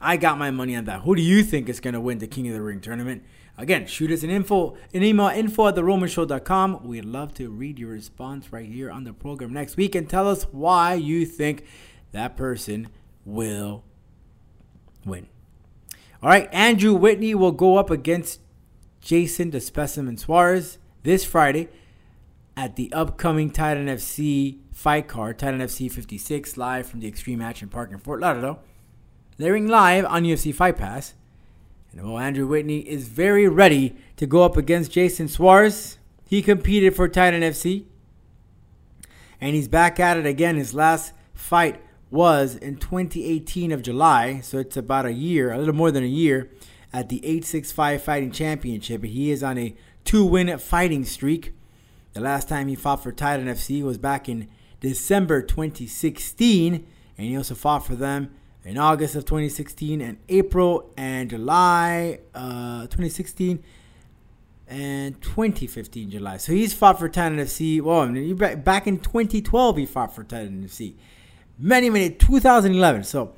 I 0.00 0.16
got 0.16 0.38
my 0.38 0.50
money 0.50 0.76
on 0.76 0.84
that. 0.84 1.02
Who 1.02 1.16
do 1.16 1.22
you 1.22 1.42
think 1.42 1.68
is 1.68 1.80
gonna 1.80 2.00
win 2.00 2.18
the 2.18 2.26
King 2.26 2.48
of 2.48 2.54
the 2.54 2.62
Ring 2.62 2.80
tournament? 2.80 3.24
Again, 3.56 3.86
shoot 3.86 4.12
us 4.12 4.22
an 4.22 4.30
info, 4.30 4.76
an 4.94 5.02
email, 5.02 5.26
info 5.26 5.66
at 5.66 5.74
theromanshow.com. 5.74 6.86
We'd 6.86 7.04
love 7.04 7.34
to 7.34 7.50
read 7.50 7.78
your 7.80 7.90
response 7.90 8.52
right 8.52 8.66
here 8.66 8.88
on 8.88 9.02
the 9.02 9.12
program 9.12 9.52
next 9.52 9.76
week 9.76 9.96
and 9.96 10.08
tell 10.08 10.28
us 10.28 10.44
why 10.44 10.94
you 10.94 11.26
think 11.26 11.64
that 12.12 12.36
person 12.36 12.88
will 13.24 13.82
win. 15.04 15.26
All 16.20 16.28
right, 16.28 16.48
Andrew 16.52 16.94
Whitney 16.94 17.32
will 17.36 17.52
go 17.52 17.76
up 17.76 17.90
against 17.90 18.40
Jason 19.00 19.52
the 19.52 19.60
Specimen 19.60 20.16
Soares 20.16 20.78
this 21.04 21.24
Friday 21.24 21.68
at 22.56 22.74
the 22.74 22.92
upcoming 22.92 23.50
Titan 23.50 23.86
FC 23.86 24.58
fight 24.72 25.06
card, 25.06 25.38
Titan 25.38 25.60
FC 25.60 25.88
56, 25.88 26.56
live 26.56 26.88
from 26.88 26.98
the 26.98 27.10
Xtreme 27.10 27.40
Action 27.40 27.68
Park 27.68 27.92
in 27.92 27.98
Fort 27.98 28.20
Lauderdale. 28.20 28.60
They're 29.36 29.60
live 29.60 30.04
on 30.06 30.24
UFC 30.24 30.52
Fight 30.52 30.76
Pass. 30.76 31.14
And 31.92 32.02
while 32.02 32.18
Andrew 32.18 32.48
Whitney 32.48 32.80
is 32.80 33.06
very 33.06 33.46
ready 33.46 33.94
to 34.16 34.26
go 34.26 34.42
up 34.42 34.56
against 34.56 34.90
Jason 34.90 35.28
Soares, 35.28 35.98
he 36.26 36.42
competed 36.42 36.96
for 36.96 37.08
Titan 37.08 37.42
FC. 37.42 37.84
And 39.40 39.54
he's 39.54 39.68
back 39.68 40.00
at 40.00 40.16
it 40.16 40.26
again. 40.26 40.56
His 40.56 40.74
last 40.74 41.12
fight 41.32 41.80
was 42.10 42.56
in 42.56 42.76
2018 42.76 43.72
of 43.72 43.82
July, 43.82 44.40
so 44.40 44.58
it's 44.58 44.76
about 44.76 45.06
a 45.06 45.12
year, 45.12 45.52
a 45.52 45.58
little 45.58 45.74
more 45.74 45.90
than 45.90 46.02
a 46.02 46.06
year, 46.06 46.50
at 46.92 47.08
the 47.08 47.18
865 47.18 48.02
Fighting 48.02 48.30
Championship. 48.32 49.04
He 49.04 49.30
is 49.30 49.42
on 49.42 49.58
a 49.58 49.74
two 50.04 50.24
win 50.24 50.56
fighting 50.58 51.04
streak. 51.04 51.52
The 52.14 52.20
last 52.20 52.48
time 52.48 52.68
he 52.68 52.74
fought 52.74 53.02
for 53.02 53.12
Titan 53.12 53.46
FC 53.46 53.82
was 53.82 53.98
back 53.98 54.28
in 54.28 54.48
December 54.80 55.42
2016, 55.42 56.86
and 57.18 57.26
he 57.26 57.36
also 57.36 57.54
fought 57.54 57.84
for 57.84 57.94
them 57.94 58.30
in 58.64 58.78
August 58.78 59.14
of 59.14 59.24
2016 59.24 60.00
and 60.00 60.18
April 60.28 60.92
and 60.96 61.30
July 61.30 62.20
uh, 62.34 62.82
2016 62.82 63.62
and 64.66 65.20
2015 65.22 66.10
July. 66.10 66.36
So 66.36 66.52
he's 66.52 66.74
fought 66.74 66.98
for 66.98 67.08
Titan 67.08 67.38
FC. 67.38 67.80
Well, 67.80 68.56
back 68.56 68.86
in 68.86 68.98
2012 68.98 69.76
he 69.76 69.86
fought 69.86 70.14
for 70.14 70.24
Titan 70.24 70.64
FC. 70.64 70.94
Many, 71.60 71.90
many 71.90 72.10
2011. 72.10 73.02
So 73.02 73.34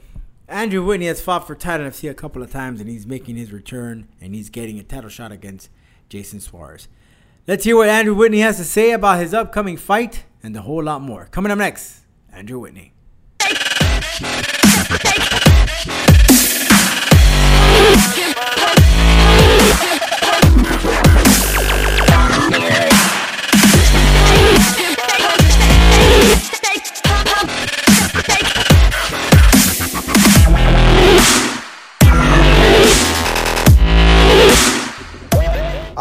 Andrew 0.46 0.84
Whitney 0.84 1.06
has 1.06 1.22
fought 1.22 1.46
for 1.46 1.54
Titan 1.54 1.88
FC 1.88 2.10
a 2.10 2.14
couple 2.14 2.42
of 2.42 2.50
times 2.50 2.78
and 2.78 2.90
he's 2.90 3.06
making 3.06 3.36
his 3.36 3.50
return 3.50 4.08
and 4.20 4.34
he's 4.34 4.50
getting 4.50 4.78
a 4.78 4.82
title 4.82 5.08
shot 5.08 5.32
against 5.32 5.70
Jason 6.10 6.38
Soares. 6.38 6.86
Let's 7.46 7.64
hear 7.64 7.76
what 7.76 7.88
Andrew 7.88 8.14
Whitney 8.14 8.40
has 8.40 8.58
to 8.58 8.64
say 8.64 8.92
about 8.92 9.20
his 9.20 9.32
upcoming 9.32 9.78
fight 9.78 10.24
and 10.42 10.54
a 10.54 10.60
whole 10.60 10.82
lot 10.82 11.00
more. 11.00 11.28
Coming 11.30 11.50
up 11.50 11.58
next, 11.58 12.00
Andrew 12.30 12.58
Whitney. 12.58 12.92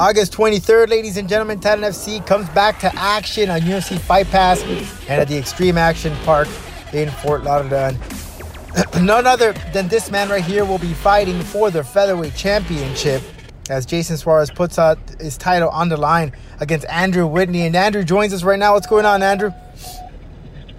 August 0.09 0.33
23rd, 0.33 0.89
ladies 0.89 1.17
and 1.17 1.29
gentlemen, 1.29 1.59
Titan 1.59 1.83
FC 1.83 2.25
comes 2.25 2.49
back 2.49 2.79
to 2.79 2.91
action 2.95 3.47
on 3.51 3.61
UFC 3.61 3.99
Fight 3.99 4.25
Pass 4.31 4.63
and 4.63 5.21
at 5.21 5.27
the 5.27 5.39
Xtreme 5.39 5.75
Action 5.75 6.15
Park 6.23 6.47
in 6.93 7.11
Fort 7.11 7.43
Lauderdale. 7.43 7.95
None 8.99 9.27
other 9.27 9.53
than 9.71 9.87
this 9.87 10.09
man 10.09 10.27
right 10.29 10.43
here 10.43 10.65
will 10.65 10.79
be 10.79 10.93
fighting 10.95 11.39
for 11.43 11.69
the 11.69 11.83
featherweight 11.83 12.33
championship 12.33 13.21
as 13.69 13.85
Jason 13.85 14.15
Soares 14.15 14.51
puts 14.55 14.79
out 14.79 14.97
his 15.19 15.37
title 15.37 15.69
on 15.69 15.89
the 15.89 15.97
line 15.97 16.31
against 16.59 16.87
Andrew 16.87 17.27
Whitney. 17.27 17.67
And 17.67 17.75
Andrew 17.75 18.03
joins 18.03 18.33
us 18.33 18.41
right 18.41 18.57
now. 18.57 18.73
What's 18.73 18.87
going 18.87 19.05
on, 19.05 19.21
Andrew? 19.21 19.51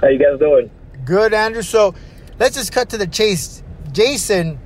How 0.00 0.08
you 0.08 0.18
guys 0.18 0.40
doing? 0.40 0.68
Good, 1.04 1.34
Andrew. 1.34 1.62
So 1.62 1.94
let's 2.40 2.56
just 2.56 2.72
cut 2.72 2.90
to 2.90 2.98
the 2.98 3.06
chase. 3.06 3.62
Jason, 3.92 4.58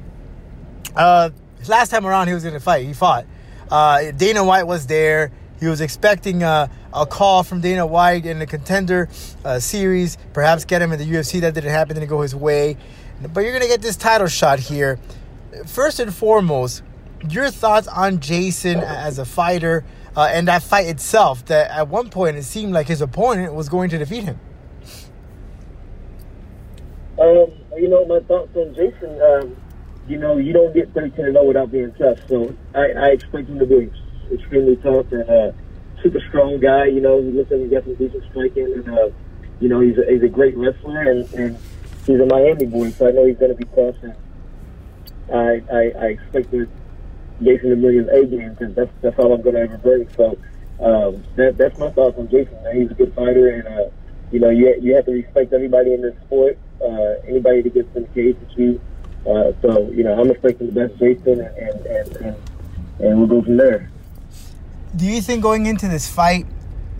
uh, 0.97 1.29
last 1.69 1.91
time 1.91 2.07
around 2.07 2.29
he 2.29 2.33
was 2.33 2.47
in 2.47 2.57
a 2.57 2.61
fight. 2.61 2.87
He 2.87 2.95
fought. 2.95 3.27
Uh, 3.71 4.11
Dana 4.13 4.45
White 4.45 4.67
was 4.67 4.87
there. 4.87 5.31
He 5.61 5.67
was 5.67 5.81
expecting 5.81 6.43
a, 6.43 6.69
a 6.93 7.07
call 7.07 7.43
from 7.43 7.61
Dana 7.61 7.87
White 7.87 8.27
in 8.27 8.39
the 8.39 8.47
contender 8.47 9.09
uh, 9.45 9.59
series, 9.59 10.19
perhaps 10.33 10.65
get 10.65 10.83
him 10.83 10.93
in 10.93 10.99
the 10.99 11.07
UFC. 11.07 11.41
That 11.41 11.55
didn't 11.55 11.71
happen, 11.71 11.95
didn't 11.95 12.09
go 12.09 12.21
his 12.21 12.35
way. 12.35 12.77
But 13.33 13.41
you're 13.41 13.53
going 13.53 13.63
to 13.63 13.69
get 13.69 13.81
this 13.81 13.97
title 13.97 14.27
shot 14.27 14.59
here. 14.59 14.99
First 15.67 16.01
and 16.01 16.13
foremost, 16.13 16.83
your 17.29 17.51
thoughts 17.51 17.87
on 17.89 18.21
Jason 18.21 18.81
as 18.81 19.19
a 19.19 19.25
fighter 19.25 19.85
uh, 20.17 20.29
and 20.31 20.49
that 20.49 20.63
fight 20.63 20.87
itself, 20.87 21.45
that 21.47 21.71
at 21.71 21.89
one 21.89 22.11
point 22.11 22.37
it 22.37 22.45
seemed 22.45 22.73
like 22.73 22.87
his 22.87 23.01
opponent 23.01 23.55
was 23.55 23.69
going 23.69 23.91
to 23.91 23.99
defeat 23.99 24.25
him. 24.25 24.39
Um, 27.19 27.53
you 27.77 27.89
know, 27.89 28.05
my 28.07 28.21
thoughts 28.21 28.55
on 28.57 28.75
Jason, 28.75 29.21
um, 29.23 29.57
you 30.09 30.19
know, 30.19 30.37
you 30.37 30.53
don't 30.53 30.75
get 30.75 30.93
13 30.93 31.25
and 31.25 31.35
0 31.35 31.45
without 31.45 31.73
being 31.73 31.93
tough. 31.95 32.19
So 32.29 32.55
I, 32.75 32.91
I 32.93 33.09
expect 33.11 33.49
him 33.49 33.59
to 33.59 33.67
be 33.67 33.91
extremely 34.33 34.77
tough 34.77 35.11
and 35.13 35.29
uh, 35.29 35.53
super 36.03 36.21
strong 36.29 36.61
guy. 36.61 36.87
You 36.87 37.01
know, 37.01 37.23
he 37.23 37.31
looks 37.31 37.51
like 37.51 37.61
he 37.61 37.69
got 37.69 37.85
some 37.85 37.95
decent 37.95 38.25
striking, 38.31 38.73
and 38.73 38.89
uh, 38.89 39.09
you 39.61 39.69
know, 39.69 39.81
he's 39.81 39.97
a, 39.99 40.05
he's 40.11 40.23
a 40.23 40.29
great 40.29 40.57
wrestler, 40.57 41.01
and, 41.01 41.33
and 41.35 41.59
he's 42.07 42.21
a 42.21 42.27
Miami 42.27 42.67
boy, 42.67 42.91
so 42.91 43.09
I 43.09 43.13
know 43.13 43.25
he's 43.25 43.39
going 43.39 43.57
to 43.57 43.57
be 43.57 43.65
tough. 43.75 43.97
And 44.03 44.15
I 45.33 45.63
I, 45.73 45.93
I 45.99 46.07
expect 46.09 46.51
to 46.51 46.69
Jason 47.43 47.71
to 47.71 47.77
bring 47.77 48.09
A 48.09 48.27
game 48.27 48.55
because 48.55 48.75
that's 48.75 48.91
that's 49.01 49.19
all 49.19 49.33
I'm 49.33 49.43
going 49.43 49.55
to 49.55 49.63
ever 49.63 49.79
bring. 49.79 50.09
So 50.17 50.39
um, 50.81 51.23
that 51.37 51.57
that's 51.57 51.79
my 51.79 51.91
thoughts 51.91 52.19
on 52.19 52.29
Jason. 52.29 52.63
Man. 52.63 52.81
He's 52.81 52.91
a 52.91 52.95
good 52.95 53.15
fighter, 53.15 53.49
and 53.49 53.67
uh, 53.67 53.91
you 54.31 54.41
know, 54.41 54.51
you 54.51 54.75
you 54.81 54.95
have 54.97 55.07
to 55.07 55.13
respect 55.13 55.53
everybody 55.53 55.95
in 55.95 56.03
this 56.03 56.15
sport. 56.27 56.59
Uh, 56.83 57.15
anybody 57.27 57.63
that 57.63 57.73
gets 57.73 57.97
in 57.97 58.03
the 58.03 58.09
cage 58.09 58.37
with 58.39 58.59
you. 58.59 58.81
Uh, 59.27 59.53
so 59.63 59.91
you 59.91 60.05
know, 60.05 60.21
I'm 60.21 60.31
expecting 60.31 60.73
the 60.73 60.87
best 60.87 60.99
Jason, 60.99 61.41
and 61.41 61.57
and, 61.57 61.87
and, 61.87 62.17
and 62.17 62.37
and 63.01 63.19
we'll 63.19 63.27
go 63.27 63.43
from 63.43 63.57
there 63.57 63.91
do 64.97 65.07
you 65.07 65.21
think 65.21 65.43
going 65.43 65.67
into 65.67 65.89
this 65.89 66.09
fight 66.09 66.47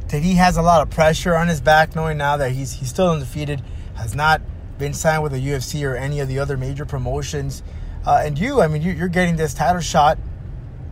that 0.09 0.23
he 0.23 0.35
has 0.35 0.57
a 0.57 0.63
lot 0.63 0.83
of 0.83 0.91
pressure 0.91 1.35
on 1.35 1.49
his 1.49 1.61
back, 1.61 1.95
knowing 1.95 2.19
now 2.19 2.37
that 2.37 2.53
he's 2.53 2.73
he's 2.73 2.89
still 2.89 3.11
undefeated, 3.11 3.63
has 3.95 4.15
not 4.15 4.41
been 4.79 4.93
signed 4.93 5.23
with 5.23 5.33
the 5.33 5.39
UFC 5.39 5.89
or 5.89 5.97
any 5.97 6.21
of 6.21 6.29
the 6.29 6.39
other 6.39 6.57
major 6.57 6.85
promotions, 6.85 7.63
uh, 8.05 8.23
and 8.25 8.39
you, 8.39 8.61
I 8.61 8.67
mean, 8.67 8.83
you, 8.83 8.93
you're 8.93 9.09
getting 9.09 9.37
this 9.37 9.55
title 9.55 9.81
shot, 9.81 10.19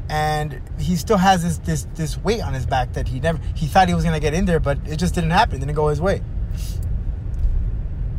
and 0.09 0.61
he 0.79 0.97
still 0.97 1.17
has 1.17 1.43
this 1.43 1.59
this 1.59 1.87
this 1.95 2.19
weight 2.19 2.43
on 2.43 2.55
his 2.55 2.67
back 2.67 2.93
that 2.93 3.09
he 3.09 3.21
never 3.21 3.41
he 3.55 3.67
thought 3.67 3.89
he 3.89 3.95
was 3.95 4.05
gonna 4.05 4.21
get 4.21 4.35
in 4.35 4.45
there, 4.45 4.61
but 4.61 4.79
it 4.87 4.97
just 4.97 5.15
didn't 5.15 5.31
happen. 5.31 5.57
It 5.57 5.61
didn't 5.61 5.75
go 5.75 5.89
his 5.89 6.01
way. 6.01 6.23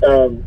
Um, 0.05 0.43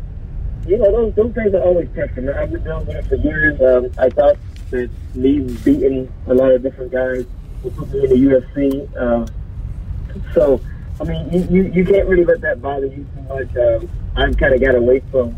you 0.67 0.77
know, 0.77 0.91
those 0.91 1.15
those 1.15 1.33
things 1.33 1.53
are 1.53 1.61
always 1.61 1.87
testing. 1.95 2.29
I've 2.29 2.51
been 2.51 2.63
doing 2.63 2.87
it 2.89 3.05
for 3.07 3.15
years. 3.15 3.59
Um, 3.61 3.91
I 3.97 4.09
thought 4.09 4.37
that 4.71 4.89
me 5.15 5.39
beating 5.63 6.11
a 6.27 6.33
lot 6.33 6.51
of 6.51 6.61
different 6.61 6.91
guys 6.91 7.25
will 7.63 7.71
put 7.71 7.91
me 7.91 8.03
in 8.03 8.09
the 8.09 8.15
UFC. 8.15 8.95
Uh, 8.95 9.25
so, 10.33 10.61
I 10.99 11.03
mean, 11.05 11.29
you, 11.31 11.47
you, 11.49 11.71
you 11.71 11.85
can't 11.85 12.07
really 12.07 12.25
let 12.25 12.41
that 12.41 12.61
bother 12.61 12.87
you 12.87 13.05
too 13.15 13.21
much. 13.29 13.55
Um, 13.55 13.89
I've 14.15 14.37
kind 14.37 14.53
of 14.53 14.61
got 14.61 14.75
away 14.75 15.01
from, 15.11 15.37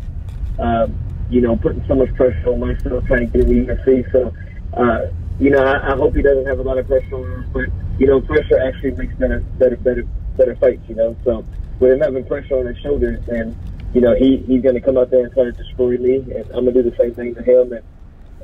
um, 0.58 0.94
you 1.30 1.40
know, 1.40 1.56
putting 1.56 1.86
so 1.86 1.94
much 1.94 2.12
pressure 2.14 2.48
on 2.48 2.60
myself 2.60 3.04
trying 3.06 3.30
to 3.30 3.38
get 3.38 3.48
in 3.48 3.66
the 3.66 3.74
UFC. 3.74 4.10
So, 4.10 4.34
uh, 4.74 5.06
you 5.38 5.50
know, 5.50 5.64
I, 5.64 5.92
I 5.92 5.96
hope 5.96 6.14
he 6.16 6.22
doesn't 6.22 6.46
have 6.46 6.58
a 6.58 6.62
lot 6.62 6.78
of 6.78 6.86
pressure 6.88 7.14
on 7.14 7.22
him. 7.22 7.50
But, 7.52 7.66
you 7.98 8.06
know, 8.06 8.20
pressure 8.20 8.58
actually 8.58 8.92
makes 8.92 9.14
better, 9.14 9.40
better, 9.58 9.76
better, 9.76 10.04
better 10.36 10.56
fights, 10.56 10.82
you 10.88 10.96
know. 10.96 11.16
So, 11.24 11.44
with 11.78 11.92
him 11.92 12.00
having 12.00 12.24
pressure 12.24 12.58
on 12.58 12.66
his 12.66 12.78
shoulders, 12.78 13.24
then, 13.26 13.56
you 13.94 14.00
know, 14.00 14.14
he, 14.14 14.38
he's 14.38 14.62
going 14.62 14.74
to 14.74 14.80
come 14.80 14.96
out 14.96 15.10
there 15.10 15.24
and 15.24 15.32
try 15.32 15.44
to 15.44 15.52
destroy 15.52 15.96
me. 15.98 16.16
And 16.16 16.46
I'm 16.52 16.64
going 16.64 16.74
to 16.74 16.82
do 16.82 16.90
the 16.90 16.96
same 16.96 17.14
thing 17.14 17.34
to 17.34 17.42
him. 17.42 17.72
And, 17.72 17.84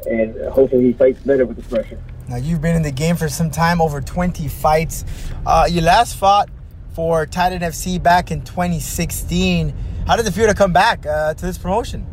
and 0.07 0.53
hopefully 0.53 0.85
he 0.85 0.93
fights 0.93 1.21
better 1.21 1.47
with 1.47 1.57
the 1.57 1.63
pressure. 1.63 1.99
Now 2.29 2.37
you've 2.37 2.61
been 2.61 2.77
in 2.77 2.83
the 2.83 2.93
game 2.93 3.17
for 3.17 3.29
some 3.29 3.51
time, 3.51 3.81
over 3.81 4.01
20 4.01 4.49
fights. 4.49 5.05
Uh, 5.47 5.67
you 5.71 5.81
last 5.81 6.17
fought 6.17 6.49
for 6.93 7.27
Titan 7.27 7.63
FC 7.63 8.03
back 8.03 8.31
in 8.31 8.43
2016. 8.43 9.75
How 10.07 10.17
did 10.17 10.27
it 10.27 10.33
feel 10.33 10.47
to 10.47 10.55
come 10.55 10.73
back 10.73 11.05
uh, 11.07 11.35
to 11.35 11.47
this 11.47 11.59
promotion? 11.59 12.07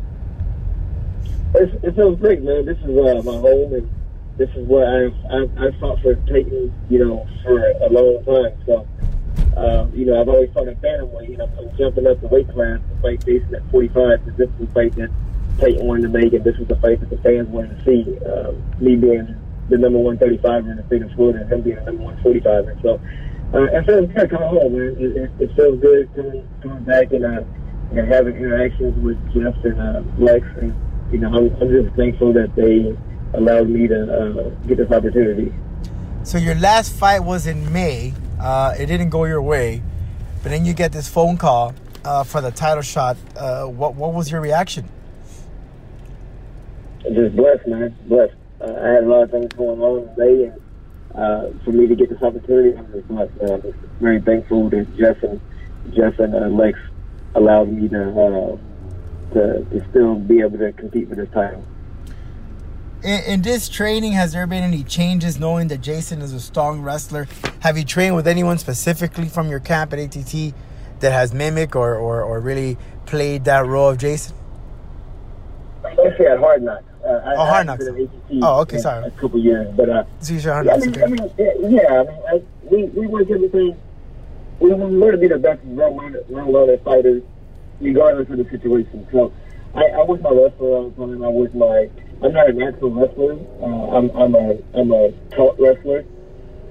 It's, 1.54 1.72
it 1.84 1.94
feels 1.94 2.18
great, 2.18 2.42
man. 2.42 2.66
This 2.66 2.78
is 2.78 2.84
uh, 2.84 3.22
my 3.24 3.38
home, 3.38 3.74
and 3.74 3.90
this 4.36 4.50
is 4.56 4.66
where 4.66 5.06
I've, 5.06 5.14
I've, 5.30 5.58
I've 5.58 5.80
fought 5.80 6.00
for 6.02 6.14
Titan, 6.26 6.72
you 6.90 6.98
know, 6.98 7.26
for 7.44 7.64
a 7.64 7.88
long 7.88 8.24
time. 8.24 8.58
So, 8.66 8.86
uh, 9.56 9.86
you 9.94 10.06
know, 10.06 10.20
I've 10.20 10.28
always 10.28 10.52
fought 10.52 10.68
at 10.68 10.80
bantamweight. 10.80 11.30
You 11.30 11.36
know, 11.36 11.48
jumping 11.78 12.06
up 12.06 12.20
the 12.20 12.28
weight 12.28 12.48
class 12.52 12.80
to 12.80 13.02
fight 13.02 13.24
Jason 13.24 13.54
at 13.54 13.70
45 13.70 14.24
because 14.24 14.38
this 14.38 14.48
is 14.48 14.66
the 14.66 14.74
fight 14.74 14.94
that 14.96 15.10
Titan 15.58 15.86
wanted 15.86 16.02
to 16.02 16.08
make, 16.08 16.32
and 16.32 16.44
this 16.44 16.56
was 16.58 16.68
the 16.68 16.76
fight 16.76 17.00
that 17.00 17.10
the 17.10 17.18
fans 17.18 17.48
wanted 17.48 17.78
to 17.78 17.84
see. 17.84 18.18
Um, 18.26 18.62
me 18.80 18.96
being 18.96 19.40
the 19.68 19.78
number 19.78 19.98
135 19.98 20.66
in 20.66 20.76
the 20.76 20.86
state 20.86 21.02
of 21.02 21.10
Florida 21.12 21.40
and 21.40 21.52
him 21.52 21.62
being 21.62 21.76
the 21.76 21.84
number 21.84 22.02
145. 22.02 22.68
And 22.68 22.82
so 22.82 23.00
uh, 23.54 23.64
it 23.64 23.86
feels 23.86 24.10
good 24.12 24.30
coming 24.30 24.48
home, 24.48 24.72
man. 24.72 24.96
It, 24.98 25.16
it, 25.16 25.30
it 25.40 25.56
feels 25.56 25.80
good 25.80 26.14
coming, 26.14 26.48
coming 26.62 26.84
back 26.84 27.12
and, 27.12 27.24
uh, 27.24 27.42
and 27.92 28.12
having 28.12 28.36
interactions 28.36 28.96
with 29.02 29.18
Jeff 29.32 29.54
and 29.64 29.80
uh, 29.80 30.02
Lex. 30.18 30.46
And, 30.60 30.74
you 31.12 31.18
know, 31.18 31.28
I'm, 31.28 31.62
I'm 31.62 31.70
just 31.70 31.96
thankful 31.96 32.32
that 32.34 32.54
they 32.56 32.96
allowed 33.36 33.68
me 33.68 33.88
to 33.88 34.02
uh, 34.02 34.48
get 34.66 34.78
this 34.78 34.90
opportunity. 34.90 35.54
So 36.24 36.38
your 36.38 36.54
last 36.54 36.94
fight 36.94 37.20
was 37.20 37.46
in 37.46 37.72
May. 37.72 38.14
Uh, 38.40 38.74
it 38.78 38.86
didn't 38.86 39.10
go 39.10 39.24
your 39.24 39.42
way, 39.42 39.82
but 40.42 40.50
then 40.50 40.64
you 40.64 40.74
get 40.74 40.92
this 40.92 41.08
phone 41.08 41.36
call 41.36 41.74
uh, 42.04 42.24
for 42.24 42.40
the 42.40 42.50
title 42.50 42.82
shot. 42.82 43.16
Uh, 43.36 43.64
what 43.64 43.94
what 43.94 44.12
was 44.12 44.30
your 44.30 44.40
reaction? 44.40 44.88
Just 47.02 47.36
blessed, 47.36 47.66
man. 47.66 47.96
Blessed. 48.06 48.34
Uh, 48.60 48.72
I 48.82 48.88
had 48.88 49.04
a 49.04 49.06
lot 49.06 49.22
of 49.22 49.30
things 49.30 49.52
going 49.52 49.80
on 49.80 50.08
today, 50.14 50.44
and 50.46 50.60
uh, 51.14 51.64
for 51.64 51.72
me 51.72 51.86
to 51.86 51.94
get 51.94 52.10
this 52.10 52.22
opportunity, 52.22 52.76
I'm 52.76 52.92
just. 52.92 53.40
Uh, 53.40 53.58
very 54.00 54.20
thankful 54.20 54.68
that 54.70 54.96
Jeff 54.96 55.22
and 55.22 55.40
Jeff 55.94 56.18
and 56.18 56.56
Lex 56.56 56.78
allowed 57.34 57.68
me 57.68 57.88
to, 57.88 58.58
to 59.32 59.64
to 59.64 59.86
still 59.90 60.16
be 60.16 60.40
able 60.40 60.58
to 60.58 60.72
compete 60.72 61.08
for 61.08 61.14
this 61.14 61.28
title. 61.30 61.64
In, 63.04 63.22
in 63.24 63.42
this 63.42 63.68
training, 63.68 64.12
has 64.12 64.32
there 64.32 64.46
been 64.46 64.62
any 64.64 64.82
changes 64.82 65.38
knowing 65.38 65.68
that 65.68 65.82
Jason 65.82 66.22
is 66.22 66.32
a 66.32 66.40
strong 66.40 66.80
wrestler? 66.80 67.28
Have 67.60 67.76
you 67.76 67.84
trained 67.84 68.16
with 68.16 68.26
anyone 68.26 68.56
specifically 68.56 69.28
from 69.28 69.50
your 69.50 69.60
camp 69.60 69.92
at 69.92 69.98
ATT 69.98 70.54
that 71.00 71.12
has 71.12 71.34
mimicked 71.34 71.76
or, 71.76 71.96
or, 71.96 72.22
or 72.22 72.40
really 72.40 72.78
played 73.04 73.44
that 73.44 73.66
role 73.66 73.90
of 73.90 73.98
Jason? 73.98 74.34
Especially 75.84 76.26
at 76.26 76.38
Hard 76.38 76.62
Knocks. 76.62 76.84
Uh, 77.04 77.08
I, 77.08 77.34
Oh, 77.34 77.44
Hard 77.44 77.66
Knocks. 77.66 77.84
been 77.84 77.94
at 77.94 78.00
ATT 78.00 78.42
Oh, 78.42 78.60
okay, 78.62 78.78
sorry. 78.78 79.04
A 79.06 79.10
couple 79.10 79.38
years, 79.38 79.68
but 79.76 79.90
uh, 79.90 80.04
So 80.20 80.32
you 80.32 80.40
should 80.40 80.64
yeah, 80.64 80.72
I 80.72 80.78
mean, 80.78 81.02
I 81.02 81.06
mean, 81.06 81.30
yeah, 81.36 82.00
I 82.00 82.04
mean, 82.04 82.22
I, 82.32 82.42
we 82.62 82.84
we 82.84 83.06
work 83.06 83.30
everything. 83.30 83.76
We 84.60 84.72
want 84.72 85.12
to 85.12 85.18
be 85.18 85.28
the 85.28 85.36
best 85.36 85.62
well-rounded 85.64 86.80
fighters, 86.84 87.22
regardless 87.82 88.30
of 88.30 88.38
the 88.38 88.48
situation. 88.48 89.06
So, 89.12 89.30
I, 89.74 89.88
I 89.88 90.04
work 90.04 90.22
my 90.22 90.30
wrestler 90.30 90.68
all 90.68 90.88
the 90.88 91.06
time. 91.06 91.22
I 91.22 91.28
work 91.28 91.54
my. 91.54 91.90
I'm 92.22 92.32
not 92.32 92.48
a 92.48 92.52
natural 92.52 92.90
wrestler. 92.90 93.38
Uh, 93.60 93.96
I'm 93.96 94.10
I'm 94.10 94.34
a 94.34 94.58
I'm 94.74 94.92
a 94.92 95.12
taught 95.30 95.58
wrestler. 95.58 96.04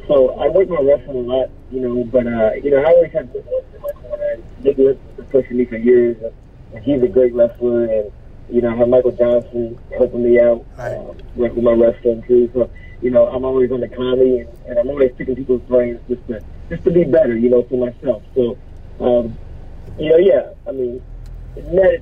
So 0.07 0.31
I 0.31 0.49
work 0.49 0.67
my 0.69 0.81
wrestling 0.81 1.17
a 1.17 1.19
lot, 1.19 1.49
you 1.71 1.79
know. 1.81 2.03
But 2.05 2.27
uh, 2.27 2.51
you 2.53 2.71
know, 2.71 2.77
I 2.77 2.85
always 2.85 3.11
have 3.13 3.31
good 3.31 3.45
ones 3.45 3.65
in 3.75 3.81
my 3.81 3.91
corner. 4.01 4.23
And 4.31 4.63
Nicholas 4.63 4.97
has 4.97 5.15
been 5.17 5.25
pushing 5.25 5.57
me 5.57 5.65
for 5.65 5.77
years, 5.77 6.17
and, 6.21 6.83
he's 6.83 7.01
a 7.03 7.07
great 7.07 7.33
wrestler. 7.33 7.85
And 7.85 8.11
you 8.49 8.61
know, 8.61 8.69
I 8.69 8.75
have 8.75 8.89
Michael 8.89 9.11
Johnson 9.11 9.77
helping 9.97 10.23
me 10.23 10.39
out 10.39 10.65
Right. 10.77 10.93
uh, 10.97 11.13
with 11.35 11.55
my 11.57 11.71
wrestling 11.71 12.23
too. 12.27 12.49
So 12.53 12.69
you 13.01 13.09
know, 13.11 13.27
I'm 13.27 13.45
always 13.45 13.71
on 13.71 13.81
the 13.81 13.87
comedy, 13.89 14.39
and, 14.39 14.49
and 14.67 14.79
I'm 14.79 14.89
always 14.89 15.11
picking 15.17 15.35
people's 15.35 15.61
brains 15.63 15.99
just 16.07 16.25
to 16.27 16.43
just 16.69 16.83
to 16.85 16.91
be 16.91 17.03
better, 17.03 17.35
you 17.37 17.49
know, 17.49 17.63
for 17.63 17.77
myself. 17.85 18.23
So, 18.33 18.57
um, 18.99 19.37
you 19.99 20.09
know, 20.09 20.17
yeah, 20.17 20.49
I 20.67 20.71
mean, 20.71 21.01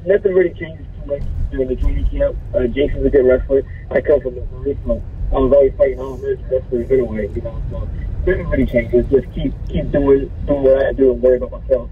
nothing 0.06 0.34
really 0.34 0.54
changes 0.54 0.86
during 1.06 1.68
the 1.68 1.76
training 1.76 2.08
camp. 2.10 2.38
Uh, 2.54 2.68
Jason's 2.68 3.06
a 3.06 3.10
good 3.10 3.26
wrestler. 3.26 3.64
I 3.92 4.02
come 4.02 4.22
from 4.22 4.36
the 4.36 4.42
Missouri, 4.42 4.78
so 4.86 5.04
I 5.32 5.40
was 5.40 5.54
always 5.54 5.74
fighting 5.78 6.00
all 6.00 6.14
American 6.16 6.50
wrestlers 6.50 6.92
anyway, 6.92 7.30
you 7.34 7.42
know. 7.42 7.62
So 7.70 7.90
nothing 8.26 8.50
really 8.50 8.66
changes. 8.66 9.06
Just 9.08 9.32
keep 9.34 9.54
keep 9.68 9.92
doing 9.92 10.32
doing 10.46 10.64
what 10.64 10.86
I 10.86 10.94
do 10.94 11.14
and 11.14 11.22
worry 11.22 11.38
about 11.38 11.52
myself. 11.52 11.90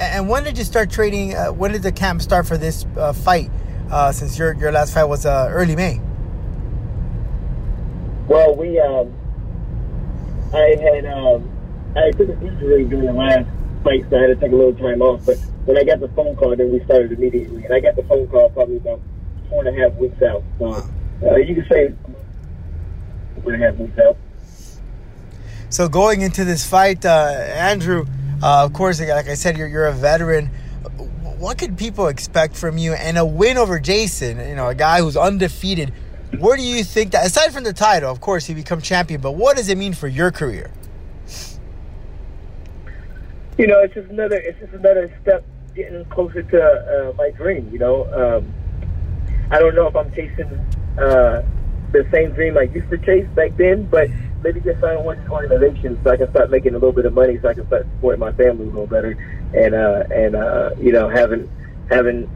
And 0.00 0.28
when 0.28 0.44
did 0.44 0.58
you 0.58 0.64
start 0.64 0.90
training? 0.90 1.34
Uh, 1.34 1.52
when 1.52 1.72
did 1.72 1.82
the 1.82 1.92
camp 1.92 2.22
start 2.22 2.46
for 2.46 2.56
this 2.56 2.84
uh, 2.96 3.12
fight? 3.12 3.50
Uh, 3.90 4.10
since 4.10 4.38
your 4.38 4.54
your 4.54 4.72
last 4.72 4.94
fight 4.94 5.04
was 5.04 5.26
uh, 5.26 5.48
early 5.50 5.76
May. 5.76 6.00
Well, 8.26 8.56
we 8.56 8.80
um, 8.80 9.12
I 10.52 10.76
had 10.80 11.04
um, 11.04 11.50
I 11.94 12.10
took 12.12 12.28
an 12.28 12.46
injury 12.46 12.84
during 12.84 13.06
the 13.06 13.12
last 13.12 13.46
fight, 13.84 14.04
so 14.08 14.16
I 14.16 14.22
had 14.22 14.26
to 14.28 14.36
take 14.36 14.52
a 14.52 14.56
little 14.56 14.74
time 14.74 15.02
off. 15.02 15.26
But 15.26 15.36
when 15.64 15.78
I 15.78 15.84
got 15.84 16.00
the 16.00 16.08
phone 16.08 16.36
call, 16.36 16.54
then 16.56 16.72
we 16.72 16.84
started 16.84 17.12
immediately, 17.12 17.64
and 17.64 17.72
I 17.72 17.80
got 17.80 17.96
the 17.96 18.02
phone 18.04 18.26
call 18.28 18.50
probably 18.50 18.76
about 18.76 19.00
four 19.48 19.66
and 19.66 19.76
a 19.76 19.80
half 19.80 19.94
weeks 19.98 20.20
out. 20.22 20.42
So 20.58 20.72
uh, 21.22 21.36
you 21.36 21.54
can 21.54 21.66
say 21.70 21.94
four 23.42 23.52
and 23.52 23.62
a 23.62 23.66
half 23.66 23.76
weeks 23.76 23.98
out. 23.98 24.16
So 25.70 25.88
going 25.88 26.20
into 26.20 26.44
this 26.44 26.66
fight, 26.66 27.04
uh, 27.04 27.08
Andrew, 27.08 28.06
uh, 28.42 28.64
of 28.64 28.72
course, 28.72 29.00
like 29.00 29.28
I 29.28 29.34
said, 29.34 29.56
you're 29.56 29.68
you're 29.68 29.86
a 29.86 29.92
veteran. 29.92 30.50
What 31.38 31.58
could 31.58 31.76
people 31.76 32.08
expect 32.08 32.56
from 32.56 32.78
you? 32.78 32.92
And 32.92 33.18
a 33.18 33.24
win 33.24 33.56
over 33.56 33.78
Jason, 33.80 34.38
you 34.48 34.54
know, 34.54 34.68
a 34.68 34.74
guy 34.74 35.00
who's 35.00 35.16
undefeated. 35.16 35.92
Where 36.38 36.56
do 36.56 36.62
you 36.62 36.84
think 36.84 37.12
that, 37.12 37.26
aside 37.26 37.52
from 37.52 37.64
the 37.64 37.72
title, 37.72 38.10
of 38.10 38.20
course, 38.20 38.46
he 38.46 38.54
become 38.54 38.80
champion, 38.80 39.20
but 39.20 39.32
what 39.32 39.56
does 39.56 39.68
it 39.68 39.78
mean 39.78 39.94
for 39.94 40.08
your 40.08 40.30
career? 40.30 40.70
you 43.58 43.66
know, 43.66 43.80
it's 43.80 43.94
just 43.94 44.10
another 44.10 44.36
it's 44.36 44.58
just 44.58 44.72
another 44.72 45.12
step 45.22 45.44
getting 45.74 46.04
closer 46.06 46.42
to 46.42 46.62
uh, 46.62 47.12
my 47.16 47.30
dream. 47.30 47.68
You 47.72 47.78
know, 47.78 48.06
um, 48.12 48.54
I 49.50 49.58
don't 49.58 49.74
know 49.74 49.88
if 49.88 49.96
I'm 49.96 50.10
chasing 50.12 50.50
uh, 50.98 51.42
the 51.92 52.06
same 52.12 52.32
dream 52.32 52.56
I 52.58 52.62
used 52.62 52.90
to 52.90 52.98
chase 52.98 53.28
back 53.34 53.56
then, 53.56 53.86
but 53.86 54.08
maybe 54.42 54.60
just 54.60 54.80
find 54.80 55.04
one 55.04 55.18
organization 55.28 55.98
so 56.04 56.10
I 56.10 56.16
can 56.16 56.30
start 56.30 56.50
making 56.50 56.74
a 56.74 56.78
little 56.78 56.92
bit 56.92 57.06
of 57.06 57.14
money, 57.14 57.38
so 57.40 57.48
I 57.48 57.54
can 57.54 57.66
start 57.66 57.86
supporting 57.96 58.20
my 58.20 58.32
family 58.32 58.64
a 58.64 58.68
little 58.68 58.86
better, 58.86 59.12
and 59.54 59.74
uh, 59.74 60.04
and 60.14 60.36
uh, 60.36 60.70
you 60.80 60.92
know 60.92 61.08
having 61.08 61.50
having 61.88 62.28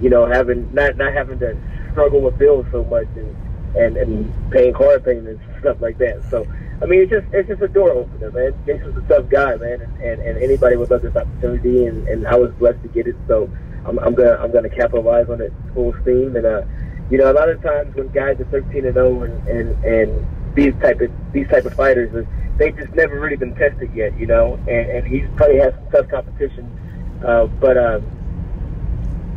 you 0.00 0.10
know 0.10 0.26
having 0.26 0.72
not 0.74 0.96
not 0.96 1.12
having 1.12 1.38
to 1.40 1.56
struggle 1.92 2.20
with 2.20 2.38
bills 2.38 2.66
so 2.70 2.84
much 2.84 3.08
and 3.16 3.45
and, 3.76 3.96
and 3.96 4.50
paying 4.50 4.72
car 4.74 4.98
payments 5.00 5.42
and 5.48 5.60
stuff 5.60 5.80
like 5.80 5.98
that. 5.98 6.22
So 6.30 6.46
I 6.82 6.86
mean, 6.86 7.00
it's 7.02 7.10
just 7.10 7.26
it's 7.32 7.48
just 7.48 7.62
a 7.62 7.68
door 7.68 7.90
opener, 7.90 8.30
man. 8.30 8.54
Jason's 8.66 8.96
a 8.96 9.02
tough 9.08 9.28
guy, 9.28 9.56
man, 9.56 9.80
and, 9.80 9.96
and, 10.02 10.20
and 10.20 10.42
anybody 10.42 10.76
would 10.76 10.90
love 10.90 11.02
this 11.02 11.16
opportunity, 11.16 11.86
and, 11.86 12.06
and 12.08 12.26
I 12.26 12.36
was 12.36 12.52
blessed 12.54 12.82
to 12.82 12.88
get 12.88 13.06
it. 13.06 13.16
So 13.28 13.50
I'm, 13.86 13.98
I'm 13.98 14.14
gonna 14.14 14.36
I'm 14.42 14.52
gonna 14.52 14.68
capitalize 14.70 15.28
on 15.30 15.40
it 15.40 15.52
full 15.74 15.94
steam. 16.02 16.36
And 16.36 16.44
uh, 16.44 16.62
you 17.10 17.18
know, 17.18 17.30
a 17.30 17.34
lot 17.34 17.48
of 17.48 17.62
times 17.62 17.94
when 17.94 18.08
guys 18.08 18.38
are 18.40 18.44
13 18.46 18.84
and 18.84 18.94
0 18.94 19.22
and 19.22 19.48
and, 19.48 19.84
and 19.84 20.54
these 20.54 20.74
type 20.80 21.00
of 21.00 21.10
these 21.32 21.48
type 21.48 21.64
of 21.64 21.74
fighters, 21.74 22.14
uh, 22.14 22.28
they 22.58 22.72
just 22.72 22.92
never 22.94 23.18
really 23.20 23.36
been 23.36 23.54
tested 23.54 23.90
yet, 23.94 24.18
you 24.18 24.26
know. 24.26 24.54
And, 24.68 24.70
and 24.90 25.06
he's 25.06 25.26
probably 25.36 25.58
has 25.58 25.72
some 25.74 25.90
tough 25.90 26.08
competition, 26.08 27.20
uh, 27.24 27.46
but 27.46 27.78
um, 27.78 28.04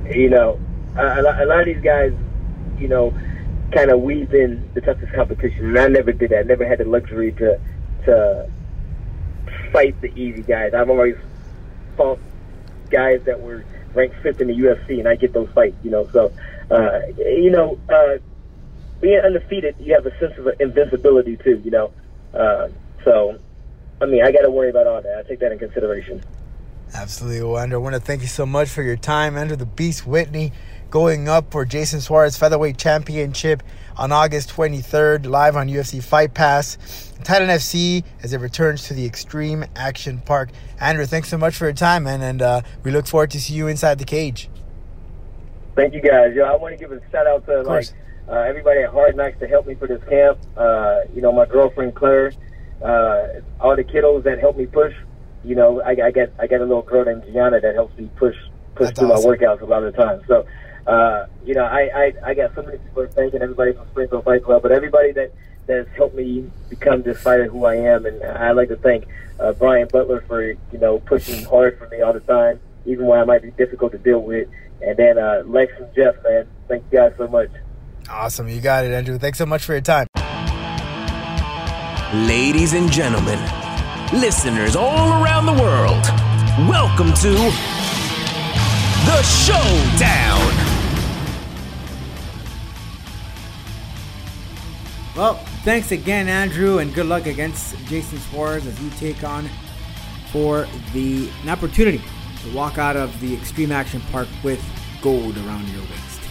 you 0.10 0.30
know, 0.30 0.60
a, 0.98 1.20
a 1.20 1.22
lot- 1.22 1.42
a 1.42 1.46
lot 1.46 1.60
of 1.62 1.66
these 1.68 1.82
guys, 1.84 2.14
you 2.78 2.88
know, 2.88 3.14
kind 3.72 3.92
of 3.92 4.02
weave 4.02 4.34
in 4.34 4.70
the 4.74 4.82
toughest 4.82 5.14
competition, 5.14 5.66
and 5.66 5.80
I 5.80 5.88
never 5.88 6.12
did 6.12 6.32
that. 6.32 6.40
I 6.40 6.44
never 6.44 6.68
had 6.68 6.80
the 6.80 6.86
luxury 6.86 7.32
to 7.34 7.60
to 8.06 8.50
fight 9.72 10.00
the 10.02 10.08
easy 10.20 10.42
guys. 10.42 10.74
I've 10.74 10.90
always 10.90 11.16
fought 11.98 12.20
guys 12.90 13.22
that 13.26 13.40
were 13.40 13.64
ranked 13.94 14.16
fifth 14.24 14.42
in 14.42 14.48
the 14.48 14.56
UFC, 14.56 15.00
and 15.00 15.08
I 15.08 15.16
get 15.16 15.34
those 15.34 15.50
fights. 15.52 15.78
You 15.84 15.92
know, 15.92 16.10
so 16.12 16.32
uh, 16.72 17.02
you 17.18 17.52
know, 17.52 17.80
uh, 17.90 18.18
being 19.02 19.20
undefeated, 19.20 19.76
you 19.80 19.94
have 19.94 20.06
a 20.06 20.18
sense 20.20 20.38
of 20.38 20.48
invincibility 20.60 21.38
too. 21.38 21.62
You 21.64 21.72
know, 21.72 21.94
uh, 22.34 22.70
so 23.04 23.38
I 24.02 24.06
mean, 24.06 24.24
I 24.24 24.32
got 24.32 24.42
to 24.42 24.52
worry 24.52 24.70
about 24.70 24.88
all 24.88 25.02
that. 25.02 25.18
I 25.18 25.24
take 25.24 25.40
that 25.40 25.52
in 25.52 25.60
consideration. 25.60 26.24
Absolutely, 26.94 27.60
Andrew. 27.60 27.80
I 27.80 27.82
want 27.82 27.96
to 27.96 28.02
thank 28.02 28.22
you 28.22 28.28
so 28.28 28.46
much 28.46 28.70
for 28.70 28.82
your 28.82 28.96
time, 28.96 29.38
Andrew 29.38 29.56
the 29.56 29.66
Beast 29.66 30.08
Whitney. 30.08 30.54
Going 30.90 31.30
up 31.30 31.52
for 31.52 31.66
Jason 31.66 32.00
Soares 32.00 32.36
Featherweight 32.36 32.80
Championship 32.80 33.62
on 33.96 34.12
August 34.12 34.50
23rd, 34.50 35.28
live 35.28 35.56
on 35.56 35.68
UFC 35.68 36.04
Fight 36.04 36.34
Pass. 36.34 37.14
Titan 37.24 37.50
FC 37.50 38.04
as 38.24 38.34
it 38.34 38.40
returns 38.40 38.88
to 38.88 38.96
the 38.96 39.08
Xtreme 39.08 39.68
Action 39.76 40.20
Park. 40.26 40.50
Andrew, 40.80 41.06
thanks 41.06 41.30
so 41.30 41.38
much 41.38 41.56
for 41.56 41.66
your 41.66 41.74
time, 41.74 42.06
man, 42.06 42.24
and 42.24 42.42
uh, 42.42 42.62
we 42.84 42.90
look 42.90 43.06
forward 43.06 43.30
to 43.32 43.40
see 43.40 43.54
you 43.54 43.68
inside 43.68 44.00
the 44.00 44.06
cage. 44.06 44.50
Thank 45.76 45.94
you 45.94 46.02
guys. 46.02 46.34
Yo, 46.36 46.44
I 46.44 46.56
want 46.56 46.74
to 46.74 46.80
give 46.80 46.92
a 46.92 47.00
shout 47.12 47.28
out 47.28 47.46
to 47.46 47.62
like 47.62 47.88
uh, 48.28 48.32
everybody 48.32 48.80
at 48.80 48.90
Hard 48.90 49.16
Knocks 49.16 49.38
to 49.42 49.48
help 49.48 49.68
me 49.68 49.76
for 49.76 49.88
this 49.88 50.04
camp. 50.10 50.40
Uh, 50.58 51.02
you 51.14 51.22
know, 51.22 51.32
my 51.32 51.46
girlfriend 51.46 51.94
Claire, 51.94 52.32
uh, 52.82 53.42
all 53.60 53.76
the 53.76 53.84
kiddos 53.84 54.24
that 54.24 54.40
helped 54.40 54.58
me 54.58 54.66
push. 54.66 54.96
You 55.44 55.54
know, 55.54 55.82
I, 55.84 55.92
I 55.92 56.12
got 56.12 56.30
I 56.40 56.48
got 56.48 56.62
a 56.62 56.66
little 56.66 56.82
girl 56.82 57.06
named 57.06 57.26
Gianna 57.32 57.62
that 57.62 57.76
helps 57.76 57.96
me 57.96 58.10
push 58.16 58.36
push 58.74 58.88
That's 58.88 59.00
through 59.00 59.12
awesome. 59.12 59.30
my 59.30 59.38
workouts 59.38 59.62
a 59.62 59.66
lot 59.66 59.84
of 59.84 59.94
the 59.94 59.98
time. 60.04 60.22
So, 60.28 60.46
uh, 60.90 61.28
you 61.46 61.54
know, 61.54 61.66
I, 61.66 61.90
I 61.94 62.14
I 62.30 62.34
got 62.34 62.56
so 62.56 62.64
many 62.64 62.80
people 62.80 63.06
thanking 63.08 63.44
everybody 63.44 63.74
from 63.74 63.88
Springfield 63.90 64.24
Fight 64.24 64.44
Club, 64.44 64.64
but 64.64 64.72
everybody 64.72 65.12
that 65.12 65.32
that's 65.68 65.88
helped 65.96 66.16
me 66.16 66.50
become 66.68 67.04
this 67.04 67.22
fighter 67.22 67.46
who 67.46 67.66
I 67.66 67.76
am, 67.76 68.08
and 68.08 68.24
I 68.24 68.54
like 68.54 68.70
to 68.70 68.76
thank 68.76 69.06
uh, 69.40 69.54
Brian 69.54 69.88
Butler 69.88 70.22
for 70.28 70.42
you 70.42 70.80
know 70.80 70.98
pushing 70.98 71.46
hard 71.46 71.78
for 71.78 71.88
me 71.90 72.02
all 72.02 72.14
the 72.14 72.22
time, 72.22 72.60
even 72.88 73.06
when 73.06 73.20
I 73.20 73.24
might 73.24 73.44
be 73.44 73.52
difficult 73.52 73.92
to 73.92 74.00
deal 74.00 74.20
with. 74.20 74.50
And 74.82 74.98
then 74.98 75.20
uh, 75.20 75.44
Lex 75.46 75.72
and 75.78 75.94
Jeff, 75.94 76.16
man, 76.24 76.48
thank 76.68 76.84
you 76.92 76.98
guys 76.98 77.14
so 77.18 77.28
much. 77.28 77.52
Awesome, 78.10 78.50
you 78.50 78.60
got 78.60 78.84
it, 78.84 78.92
Andrew. 78.92 79.20
Thanks 79.20 79.38
so 79.38 79.46
much 79.46 79.64
for 79.66 79.74
your 79.74 79.82
time. 79.82 80.08
Ladies 82.28 82.74
and 82.74 82.92
gentlemen, 82.92 83.40
listeners 84.12 84.76
all 84.76 85.24
around 85.24 85.46
the 85.46 85.54
world, 85.54 86.04
welcome 86.68 87.14
to 87.14 87.30
the 89.06 89.22
Showdown. 89.22 90.69
Well, 95.20 95.34
thanks 95.66 95.92
again, 95.92 96.30
Andrew, 96.30 96.78
and 96.78 96.94
good 96.94 97.08
luck 97.08 97.26
against 97.26 97.76
Jason 97.88 98.20
Soares 98.20 98.66
as 98.66 98.82
you 98.82 98.90
take 98.92 99.22
on 99.22 99.50
for 100.32 100.66
the 100.94 101.30
an 101.44 101.50
opportunity 101.50 102.02
to 102.42 102.54
walk 102.56 102.78
out 102.78 102.96
of 102.96 103.20
the 103.20 103.36
Xtreme 103.36 103.72
Action 103.72 104.00
Park 104.14 104.30
with 104.46 104.64
gold 105.02 105.36
around 105.40 105.68
your 105.68 105.82
waist. 105.82 106.22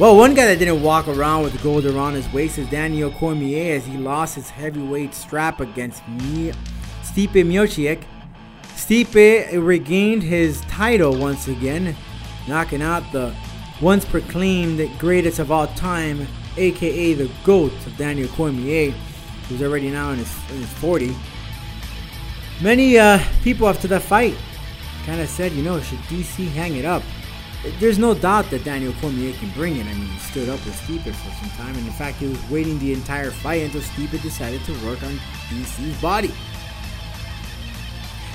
Well, 0.00 0.16
one 0.16 0.34
guy 0.34 0.46
that 0.46 0.58
didn't 0.58 0.82
walk 0.82 1.06
around 1.06 1.44
with 1.44 1.62
gold 1.62 1.86
around 1.86 2.14
his 2.14 2.28
waist 2.32 2.58
is 2.58 2.68
Daniel 2.68 3.12
Cormier 3.12 3.76
as 3.76 3.86
he 3.86 3.96
lost 3.96 4.34
his 4.34 4.50
heavyweight 4.50 5.14
strap 5.14 5.60
against 5.60 6.02
Mi- 6.08 6.52
Stipe 7.04 7.44
Miocic. 7.44 8.02
Stipe 8.74 9.52
regained 9.64 10.24
his 10.24 10.62
title 10.62 11.16
once 11.16 11.46
again, 11.46 11.94
knocking 12.48 12.82
out 12.82 13.04
the 13.12 13.32
once 13.80 14.04
proclaimed 14.04 14.90
greatest 14.98 15.38
of 15.38 15.52
all 15.52 15.68
time, 15.68 16.26
aka 16.56 17.14
the 17.14 17.30
GOAT 17.44 17.72
of 17.86 17.96
Daniel 17.96 18.28
Cormier, 18.28 18.90
who's 19.48 19.62
already 19.62 19.90
now 19.90 20.10
in 20.10 20.18
his, 20.18 20.50
in 20.50 20.58
his 20.58 20.72
40. 20.74 21.14
Many 22.62 22.98
uh, 22.98 23.18
people 23.42 23.68
after 23.68 23.86
that 23.88 24.02
fight 24.02 24.36
kind 25.04 25.20
of 25.20 25.28
said, 25.28 25.52
you 25.52 25.62
know, 25.62 25.80
should 25.80 25.98
DC 26.00 26.48
hang 26.52 26.76
it 26.76 26.84
up? 26.84 27.02
There's 27.78 27.98
no 27.98 28.14
doubt 28.14 28.50
that 28.50 28.64
Daniel 28.64 28.92
Cormier 29.00 29.32
can 29.34 29.50
bring 29.50 29.76
it. 29.76 29.86
I 29.86 29.94
mean, 29.94 30.06
he 30.06 30.18
stood 30.18 30.48
up 30.48 30.64
with 30.64 30.74
Stipe 30.74 31.02
for 31.02 31.30
some 31.46 31.50
time, 31.50 31.74
and 31.74 31.86
in 31.86 31.92
fact, 31.92 32.18
he 32.18 32.28
was 32.28 32.50
waiting 32.50 32.78
the 32.78 32.92
entire 32.92 33.30
fight 33.30 33.62
until 33.62 33.80
Stipe 33.80 34.20
decided 34.22 34.62
to 34.64 34.72
work 34.86 35.02
on 35.02 35.18
DC's 35.48 36.00
body. 36.00 36.32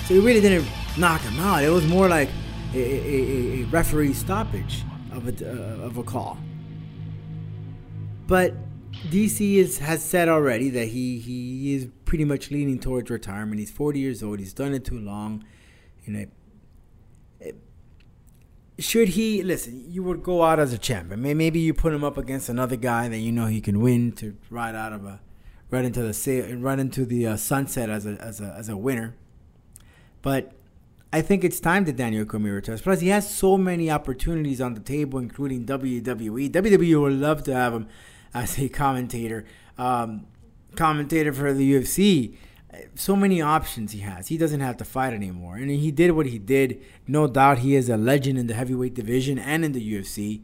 So 0.05 0.15
he 0.15 0.19
really 0.19 0.41
didn't 0.41 0.67
knock 0.97 1.21
him 1.21 1.39
out. 1.39 1.63
It 1.63 1.69
was 1.69 1.87
more 1.87 2.09
like 2.09 2.29
a, 2.73 2.77
a, 2.77 3.61
a 3.61 3.63
referee 3.65 4.13
stoppage 4.13 4.83
of 5.13 5.27
a, 5.27 5.49
uh, 5.49 5.85
of 5.85 5.97
a 5.97 6.03
call. 6.03 6.37
But 8.31 8.53
DC 9.09 9.55
is, 9.55 9.79
has 9.79 10.01
said 10.01 10.29
already 10.29 10.69
that 10.69 10.85
he, 10.85 11.19
he 11.19 11.75
is 11.75 11.89
pretty 12.05 12.23
much 12.23 12.49
leaning 12.49 12.79
towards 12.79 13.09
retirement. 13.09 13.59
He's 13.59 13.71
40 13.71 13.99
years 13.99 14.23
old. 14.23 14.39
He's 14.39 14.53
done 14.53 14.73
it 14.73 14.85
too 14.85 14.97
long. 14.97 15.43
You 16.05 16.13
know, 16.13 17.51
should 18.79 19.09
he 19.09 19.43
listen? 19.43 19.83
You 19.85 20.01
would 20.03 20.23
go 20.23 20.43
out 20.43 20.61
as 20.61 20.71
a 20.71 20.77
champion. 20.77 21.21
Maybe 21.21 21.59
you 21.59 21.73
put 21.73 21.91
him 21.91 22.05
up 22.05 22.17
against 22.17 22.47
another 22.47 22.77
guy 22.77 23.09
that 23.09 23.17
you 23.17 23.33
know 23.33 23.47
he 23.47 23.59
can 23.59 23.81
win 23.81 24.13
to 24.13 24.37
ride 24.49 24.75
out 24.75 24.93
of 24.93 25.03
a 25.03 25.19
right 25.69 25.83
into 25.83 26.01
the 26.01 26.55
right 26.55 26.79
into 26.79 27.05
the 27.05 27.27
uh, 27.27 27.35
sunset 27.35 27.89
as 27.89 28.05
a 28.05 28.11
as 28.11 28.39
a 28.39 28.55
as 28.57 28.69
a 28.69 28.77
winner. 28.77 29.13
But 30.21 30.53
I 31.11 31.21
think 31.21 31.43
it's 31.43 31.59
time 31.59 31.83
that 31.83 31.97
Daniel 31.97 32.23
Cormier 32.23 32.55
retires. 32.55 32.81
Plus, 32.81 33.01
he 33.01 33.09
has 33.09 33.29
so 33.29 33.57
many 33.57 33.91
opportunities 33.91 34.61
on 34.61 34.73
the 34.73 34.79
table, 34.79 35.19
including 35.19 35.65
WWE. 35.65 36.49
WWE 36.49 37.01
would 37.01 37.13
love 37.13 37.43
to 37.43 37.53
have 37.53 37.73
him 37.73 37.87
as 38.33 38.59
a 38.59 38.69
commentator, 38.69 39.45
um, 39.77 40.27
commentator 40.75 41.33
for 41.33 41.53
the 41.53 41.73
UFC. 41.73 42.35
So 42.95 43.15
many 43.15 43.41
options 43.41 43.91
he 43.91 43.99
has. 43.99 44.29
He 44.29 44.37
doesn't 44.37 44.61
have 44.61 44.77
to 44.77 44.85
fight 44.85 45.13
anymore, 45.13 45.55
and 45.57 45.69
he 45.69 45.91
did 45.91 46.11
what 46.11 46.25
he 46.25 46.39
did. 46.39 46.81
No 47.05 47.27
doubt, 47.27 47.59
he 47.59 47.75
is 47.75 47.89
a 47.89 47.97
legend 47.97 48.39
in 48.39 48.47
the 48.47 48.53
heavyweight 48.53 48.93
division 48.93 49.37
and 49.37 49.65
in 49.65 49.73
the 49.73 49.93
UFC. 49.93 50.41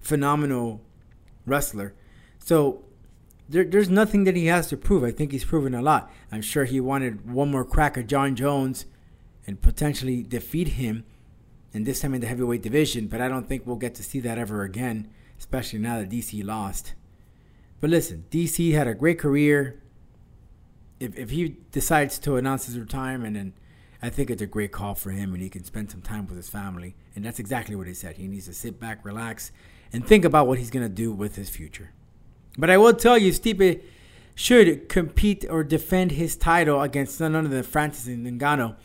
Phenomenal 0.00 0.80
wrestler. 1.46 1.94
So 2.38 2.84
there, 3.48 3.64
there's 3.64 3.90
nothing 3.90 4.24
that 4.24 4.36
he 4.36 4.46
has 4.46 4.68
to 4.68 4.76
prove. 4.76 5.04
I 5.04 5.10
think 5.10 5.32
he's 5.32 5.44
proven 5.44 5.74
a 5.74 5.82
lot. 5.82 6.10
I'm 6.32 6.42
sure 6.42 6.64
he 6.64 6.80
wanted 6.80 7.30
one 7.30 7.50
more 7.50 7.64
crack 7.64 7.98
at 7.98 8.06
Jon 8.06 8.34
Jones 8.36 8.86
and 9.46 9.60
potentially 9.60 10.22
defeat 10.22 10.68
him, 10.68 11.04
and 11.74 11.84
this 11.84 12.00
time 12.00 12.14
in 12.14 12.20
the 12.20 12.26
heavyweight 12.26 12.62
division. 12.62 13.08
But 13.08 13.20
I 13.20 13.28
don't 13.28 13.48
think 13.48 13.66
we'll 13.66 13.76
get 13.76 13.94
to 13.96 14.02
see 14.02 14.20
that 14.20 14.38
ever 14.38 14.62
again, 14.62 15.08
especially 15.40 15.80
now 15.80 15.98
that 15.98 16.08
DC 16.08 16.44
lost. 16.44 16.92
But 17.80 17.90
listen, 17.90 18.26
DC 18.30 18.72
had 18.72 18.86
a 18.86 18.94
great 18.94 19.18
career. 19.18 19.82
If, 21.00 21.18
if 21.18 21.30
he 21.30 21.56
decides 21.72 22.18
to 22.20 22.36
announce 22.36 22.66
his 22.66 22.78
retirement, 22.78 23.36
and 23.36 23.54
I 24.02 24.10
think 24.10 24.30
it's 24.30 24.42
a 24.42 24.46
great 24.46 24.70
call 24.70 24.94
for 24.94 25.10
him, 25.10 25.32
and 25.32 25.42
he 25.42 25.48
can 25.48 25.64
spend 25.64 25.90
some 25.90 26.02
time 26.02 26.26
with 26.26 26.36
his 26.36 26.50
family. 26.50 26.94
And 27.16 27.24
that's 27.24 27.38
exactly 27.38 27.74
what 27.74 27.86
he 27.86 27.94
said. 27.94 28.18
He 28.18 28.28
needs 28.28 28.46
to 28.46 28.52
sit 28.52 28.78
back, 28.78 29.02
relax, 29.02 29.50
and 29.92 30.06
think 30.06 30.26
about 30.26 30.46
what 30.46 30.58
he's 30.58 30.70
going 30.70 30.86
to 30.86 30.94
do 30.94 31.10
with 31.10 31.36
his 31.36 31.48
future. 31.48 31.90
But 32.58 32.68
I 32.68 32.76
will 32.76 32.92
tell 32.92 33.16
you, 33.16 33.32
Stipe 33.32 33.82
should 34.34 34.88
compete 34.90 35.46
or 35.48 35.64
defend 35.64 36.12
his 36.12 36.36
title 36.36 36.82
against 36.82 37.18
none 37.18 37.34
other 37.34 37.48
than 37.48 37.62
Francis 37.62 38.14
Ngannou. 38.14 38.76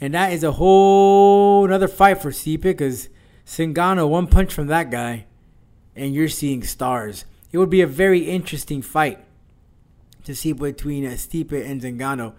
And 0.00 0.14
that 0.14 0.32
is 0.32 0.44
a 0.44 0.52
whole 0.52 1.64
another 1.64 1.88
fight 1.88 2.22
for 2.22 2.30
Stipe 2.30 2.62
because 2.62 3.08
Ngannou, 3.44 4.08
one 4.08 4.28
punch 4.28 4.54
from 4.54 4.68
that 4.68 4.90
guy, 4.90 5.26
and 6.00 6.14
you're 6.14 6.28
seeing 6.28 6.62
stars. 6.62 7.26
It 7.52 7.58
would 7.58 7.68
be 7.68 7.82
a 7.82 7.86
very 7.86 8.20
interesting 8.20 8.80
fight 8.80 9.18
to 10.24 10.34
see 10.34 10.52
between 10.52 11.04
uh, 11.04 11.10
Stipe 11.10 11.52
and 11.52 11.82
Ngannou. 11.82 12.32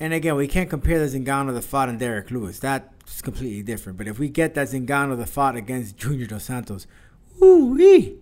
And 0.00 0.12
again, 0.12 0.34
we 0.34 0.48
can't 0.48 0.68
compare 0.68 1.06
the 1.06 1.20
Ngannou 1.20 1.54
that 1.54 1.62
fought 1.62 1.88
in 1.88 1.98
Derrick 1.98 2.32
Lewis. 2.32 2.58
That's 2.58 3.22
completely 3.22 3.62
different. 3.62 3.96
But 3.96 4.08
if 4.08 4.18
we 4.18 4.28
get 4.28 4.54
that 4.54 4.68
Ngannou 4.68 5.16
that 5.18 5.28
fought 5.28 5.54
against 5.54 5.96
Junior 5.96 6.26
Dos 6.26 6.44
Santos, 6.44 6.88
ooh 7.40 8.18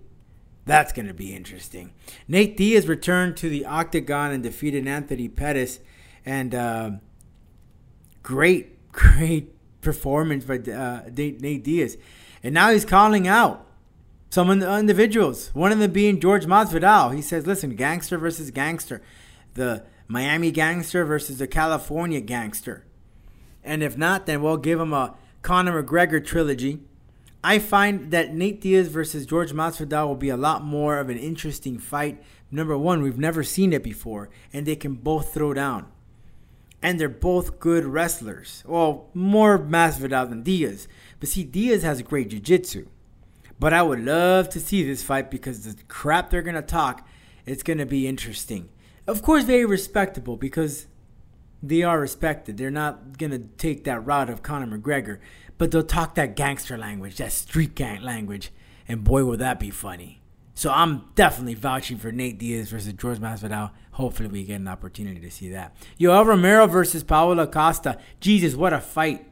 that's 0.66 0.92
going 0.92 1.08
to 1.08 1.14
be 1.14 1.34
interesting. 1.34 1.94
Nate 2.26 2.54
Diaz 2.54 2.86
returned 2.86 3.38
to 3.38 3.48
the 3.48 3.64
octagon 3.64 4.32
and 4.32 4.42
defeated 4.42 4.86
Anthony 4.86 5.28
Pettis. 5.28 5.80
And 6.26 6.54
uh, 6.54 6.90
great, 8.22 8.92
great 8.92 9.54
performance 9.80 10.44
by 10.44 10.58
uh, 10.58 11.04
Nate 11.10 11.64
Diaz. 11.64 11.96
And 12.42 12.52
now 12.52 12.70
he's 12.70 12.84
calling 12.84 13.26
out 13.26 13.67
some 14.30 14.50
individuals. 14.50 15.50
One 15.54 15.72
of 15.72 15.78
them 15.78 15.92
being 15.92 16.20
George 16.20 16.46
Masvidal. 16.46 17.14
He 17.14 17.22
says, 17.22 17.46
"Listen, 17.46 17.74
gangster 17.74 18.18
versus 18.18 18.50
gangster, 18.50 19.02
the 19.54 19.84
Miami 20.06 20.50
gangster 20.50 21.04
versus 21.04 21.38
the 21.38 21.46
California 21.46 22.20
gangster, 22.20 22.84
and 23.62 23.82
if 23.82 23.96
not, 23.96 24.26
then 24.26 24.42
we'll 24.42 24.56
give 24.56 24.80
him 24.80 24.92
a 24.92 25.14
Conor 25.42 25.82
McGregor 25.82 26.24
trilogy." 26.24 26.80
I 27.44 27.60
find 27.60 28.10
that 28.10 28.34
Nate 28.34 28.60
Diaz 28.60 28.88
versus 28.88 29.24
George 29.24 29.52
Masvidal 29.52 30.08
will 30.08 30.16
be 30.16 30.28
a 30.28 30.36
lot 30.36 30.64
more 30.64 30.98
of 30.98 31.08
an 31.08 31.18
interesting 31.18 31.78
fight. 31.78 32.20
Number 32.50 32.76
one, 32.76 33.00
we've 33.00 33.18
never 33.18 33.44
seen 33.44 33.72
it 33.72 33.84
before, 33.84 34.28
and 34.52 34.66
they 34.66 34.74
can 34.74 34.94
both 34.94 35.32
throw 35.32 35.54
down. 35.54 35.86
And 36.82 36.98
they're 36.98 37.08
both 37.08 37.60
good 37.60 37.84
wrestlers. 37.84 38.64
Well, 38.66 39.08
more 39.14 39.58
Masvidal 39.58 40.28
than 40.28 40.42
Diaz. 40.42 40.88
But 41.20 41.28
see, 41.28 41.44
Diaz 41.44 41.82
has 41.82 42.02
great 42.02 42.30
jiu-jitsu. 42.30 42.86
But 43.60 43.72
I 43.72 43.82
would 43.82 44.00
love 44.00 44.48
to 44.50 44.60
see 44.60 44.82
this 44.84 45.02
fight 45.02 45.30
because 45.30 45.64
the 45.64 45.82
crap 45.84 46.30
they're 46.30 46.42
going 46.42 46.54
to 46.54 46.62
talk, 46.62 47.06
it's 47.44 47.62
going 47.62 47.78
to 47.78 47.86
be 47.86 48.06
interesting. 48.06 48.68
Of 49.06 49.22
course, 49.22 49.44
very 49.44 49.64
respectable 49.64 50.36
because 50.36 50.86
they 51.62 51.82
are 51.82 51.98
respected. 51.98 52.56
They're 52.56 52.70
not 52.70 53.18
going 53.18 53.32
to 53.32 53.40
take 53.56 53.84
that 53.84 54.04
route 54.06 54.30
of 54.30 54.42
Conor 54.42 54.78
McGregor, 54.78 55.18
but 55.56 55.70
they'll 55.70 55.82
talk 55.82 56.14
that 56.14 56.36
gangster 56.36 56.78
language, 56.78 57.16
that 57.16 57.32
street 57.32 57.74
gang 57.74 58.02
language, 58.02 58.52
and 58.86 59.02
boy, 59.02 59.24
will 59.24 59.36
that 59.38 59.58
be 59.58 59.70
funny. 59.70 60.22
So 60.54 60.70
I'm 60.72 61.04
definitely 61.14 61.54
vouching 61.54 61.98
for 61.98 62.10
Nate 62.10 62.38
Diaz 62.38 62.70
versus 62.70 62.92
George 62.94 63.18
Masvidal. 63.18 63.70
Hopefully, 63.92 64.28
we 64.28 64.44
get 64.44 64.56
an 64.56 64.66
opportunity 64.68 65.20
to 65.20 65.30
see 65.30 65.50
that. 65.50 65.76
Yoel 66.00 66.26
Romero 66.26 66.66
versus 66.66 67.04
Paulo 67.04 67.46
Costa. 67.46 67.98
Jesus, 68.20 68.54
what 68.54 68.72
a 68.72 68.80
fight! 68.80 69.24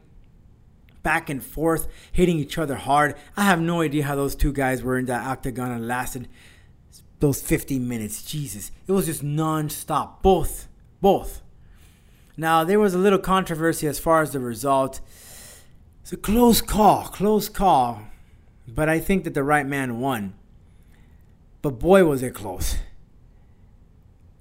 Back 1.03 1.29
and 1.29 1.43
forth, 1.43 1.87
hitting 2.11 2.37
each 2.37 2.57
other 2.57 2.75
hard. 2.75 3.15
I 3.35 3.43
have 3.43 3.61
no 3.61 3.81
idea 3.81 4.03
how 4.03 4.15
those 4.15 4.35
two 4.35 4.51
guys 4.51 4.83
were 4.83 4.97
in 4.97 5.05
that 5.05 5.25
octagon 5.25 5.71
and 5.71 5.87
lasted 5.87 6.27
those 7.19 7.41
50 7.41 7.79
minutes. 7.79 8.23
Jesus. 8.23 8.71
It 8.87 8.91
was 8.91 9.05
just 9.05 9.23
non 9.23 9.69
stop. 9.69 10.21
Both. 10.21 10.67
Both. 11.01 11.41
Now, 12.35 12.63
there 12.63 12.79
was 12.79 12.93
a 12.93 12.99
little 12.99 13.19
controversy 13.19 13.87
as 13.87 13.99
far 13.99 14.21
as 14.21 14.31
the 14.31 14.39
result. 14.39 15.01
It's 16.01 16.13
a 16.13 16.17
close 16.17 16.61
call. 16.61 17.05
Close 17.05 17.49
call. 17.49 18.03
But 18.67 18.89
I 18.89 18.99
think 18.99 19.23
that 19.23 19.33
the 19.33 19.43
right 19.43 19.65
man 19.65 19.99
won. 19.99 20.35
But 21.61 21.79
boy, 21.79 22.05
was 22.05 22.21
it 22.21 22.35
close. 22.35 22.77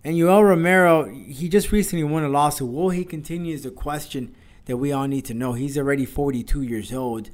And 0.05 0.15
Yoel 0.15 0.47
Romero, 0.47 1.07
he 1.07 1.49
just 1.49 1.73
recently 1.73 2.05
won 2.05 2.23
a 2.23 2.29
lawsuit. 2.29 2.71
Will 2.71 2.91
he 2.91 3.05
continue 3.05 3.55
is 3.55 3.67
question 3.75 4.35
that 4.67 4.77
we 4.77 4.93
all 4.93 5.07
need 5.07 5.25
to 5.25 5.35
know. 5.35 5.55
He's 5.55 5.79
already 5.79 6.05
42 6.05 6.63
years 6.63 6.93
old. 6.93 7.31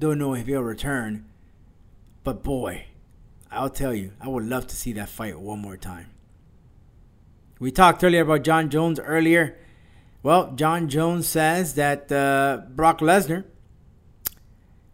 Don't 0.00 0.18
know 0.18 0.34
if 0.34 0.46
he'll 0.46 0.62
return. 0.62 1.26
But 2.24 2.42
boy, 2.42 2.86
I'll 3.50 3.70
tell 3.70 3.94
you, 3.94 4.12
I 4.20 4.28
would 4.28 4.44
love 4.44 4.66
to 4.68 4.76
see 4.76 4.92
that 4.94 5.08
fight 5.08 5.38
one 5.38 5.60
more 5.60 5.76
time. 5.76 6.06
We 7.58 7.70
talked 7.70 8.04
earlier 8.04 8.22
about 8.22 8.42
Jon 8.42 8.68
Jones 8.68 9.00
earlier. 9.00 9.56
Well, 10.22 10.52
Jon 10.52 10.88
Jones 10.88 11.26
says 11.26 11.74
that 11.74 12.10
uh, 12.12 12.62
Brock 12.68 12.98
Lesnar, 13.00 13.44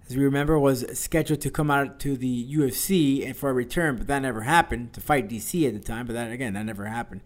as 0.08 0.16
we 0.16 0.22
remember, 0.22 0.58
was 0.58 0.84
scheduled 0.98 1.40
to 1.40 1.50
come 1.50 1.70
out 1.70 1.98
to 2.00 2.16
the 2.16 2.54
UFC 2.54 3.26
and 3.26 3.36
for 3.36 3.50
a 3.50 3.54
return, 3.54 3.96
but 3.96 4.06
that 4.06 4.20
never 4.20 4.42
happened 4.42 4.92
to 4.92 5.00
fight 5.00 5.28
DC 5.28 5.66
at 5.66 5.74
the 5.74 5.80
time. 5.80 6.06
But 6.06 6.12
that 6.12 6.30
again, 6.30 6.52
that 6.52 6.66
never 6.66 6.86
happened. 6.86 7.22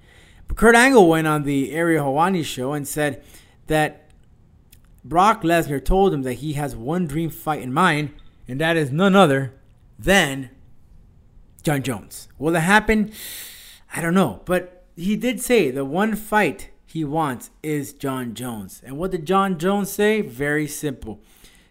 But 0.49 0.57
Kurt 0.57 0.77
Angle 0.77 1.09
went 1.09 1.27
on 1.27 1.43
the 1.43 1.73
Ariel 1.73 2.07
Helwani 2.07 2.45
show 2.45 2.73
and 2.73 2.87
said 2.87 3.23
that 3.67 4.06
Brock 5.09 5.43
Lesnar 5.43 5.85
told 5.85 6.13
him 6.13 6.23
that 6.23 6.35
he 6.35 6.55
has 6.55 6.75
one 6.75 7.07
dream 7.07 7.31
fight 7.31 7.63
in 7.63 7.73
mind, 7.73 8.13
and 8.49 8.61
that 8.61 8.77
is 8.77 8.91
none 8.91 9.15
other 9.15 9.55
than 9.99 10.51
Jon 11.63 11.83
Jones. 11.83 12.29
Will 12.39 12.57
it 12.57 12.61
happen? 12.61 13.13
I 13.95 14.01
don't 14.01 14.15
know, 14.15 14.43
but 14.45 14.85
he 14.97 15.15
did 15.15 15.41
say 15.41 15.71
the 15.71 15.85
one 15.85 16.17
fight 16.17 16.71
he 16.85 17.05
wants 17.05 17.51
is 17.63 17.93
Jon 17.93 18.35
Jones. 18.35 18.83
And 18.85 18.99
what 18.99 19.13
did 19.13 19.27
Jon 19.27 19.59
Jones 19.59 19.91
say? 19.91 20.23
Very 20.23 20.67
simple. 20.67 21.21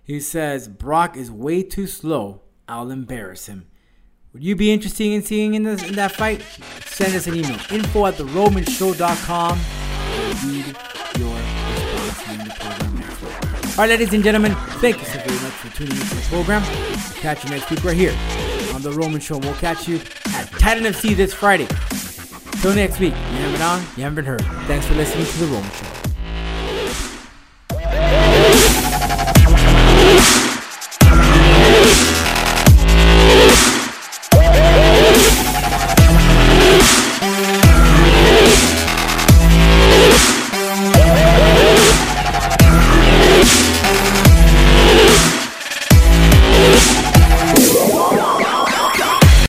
He 0.04 0.20
says, 0.20 0.68
Brock 0.68 1.18
is 1.18 1.30
way 1.30 1.64
too 1.64 1.88
slow. 1.88 2.42
I'll 2.70 2.92
embarrass 2.92 3.48
him. 3.48 3.68
Would 4.34 4.44
you 4.44 4.56
be 4.56 4.72
interested 4.72 5.08
in 5.08 5.24
seeing 5.24 5.56
in, 5.56 5.64
this, 5.64 5.84
in 5.84 5.96
that 5.96 6.12
fight? 6.12 6.42
Send 6.86 7.16
us 7.16 7.28
an 7.28 7.36
email. 7.36 7.60
Info 7.72 8.06
at 8.06 8.16
theromanshow.com. 8.16 9.60
Read 10.46 11.05
All 13.78 13.82
right, 13.82 13.90
ladies 13.90 14.14
and 14.14 14.24
gentlemen, 14.24 14.56
thank 14.80 15.00
you 15.00 15.04
so 15.04 15.20
very 15.20 15.38
much 15.42 15.52
for 15.52 15.76
tuning 15.76 15.98
into 15.98 16.16
the 16.16 16.22
program. 16.30 16.64
Catch 17.16 17.44
you 17.44 17.50
next 17.50 17.70
week 17.70 17.84
right 17.84 17.98
here 17.98 18.16
on 18.74 18.82
The 18.82 18.92
Roman 18.94 19.20
Show. 19.20 19.38
We'll 19.38 19.54
catch 19.56 19.86
you 19.86 19.98
at 19.98 20.50
Titan 20.60 20.86
FC 20.86 21.14
this 21.14 21.34
Friday. 21.34 21.68
Till 22.62 22.74
next 22.74 23.02
week, 23.02 23.12
you 23.12 23.20
haven't 23.20 23.52
been 23.52 23.62
on, 23.62 23.82
you 23.98 24.04
haven't 24.04 24.16
been 24.16 24.24
heard. 24.24 24.46
Thanks 24.68 24.86
for 24.88 24.94
listening 24.94 25.26
to 25.26 25.38
The 25.40 25.48
Roman 25.48 25.70
Show. 25.72 25.95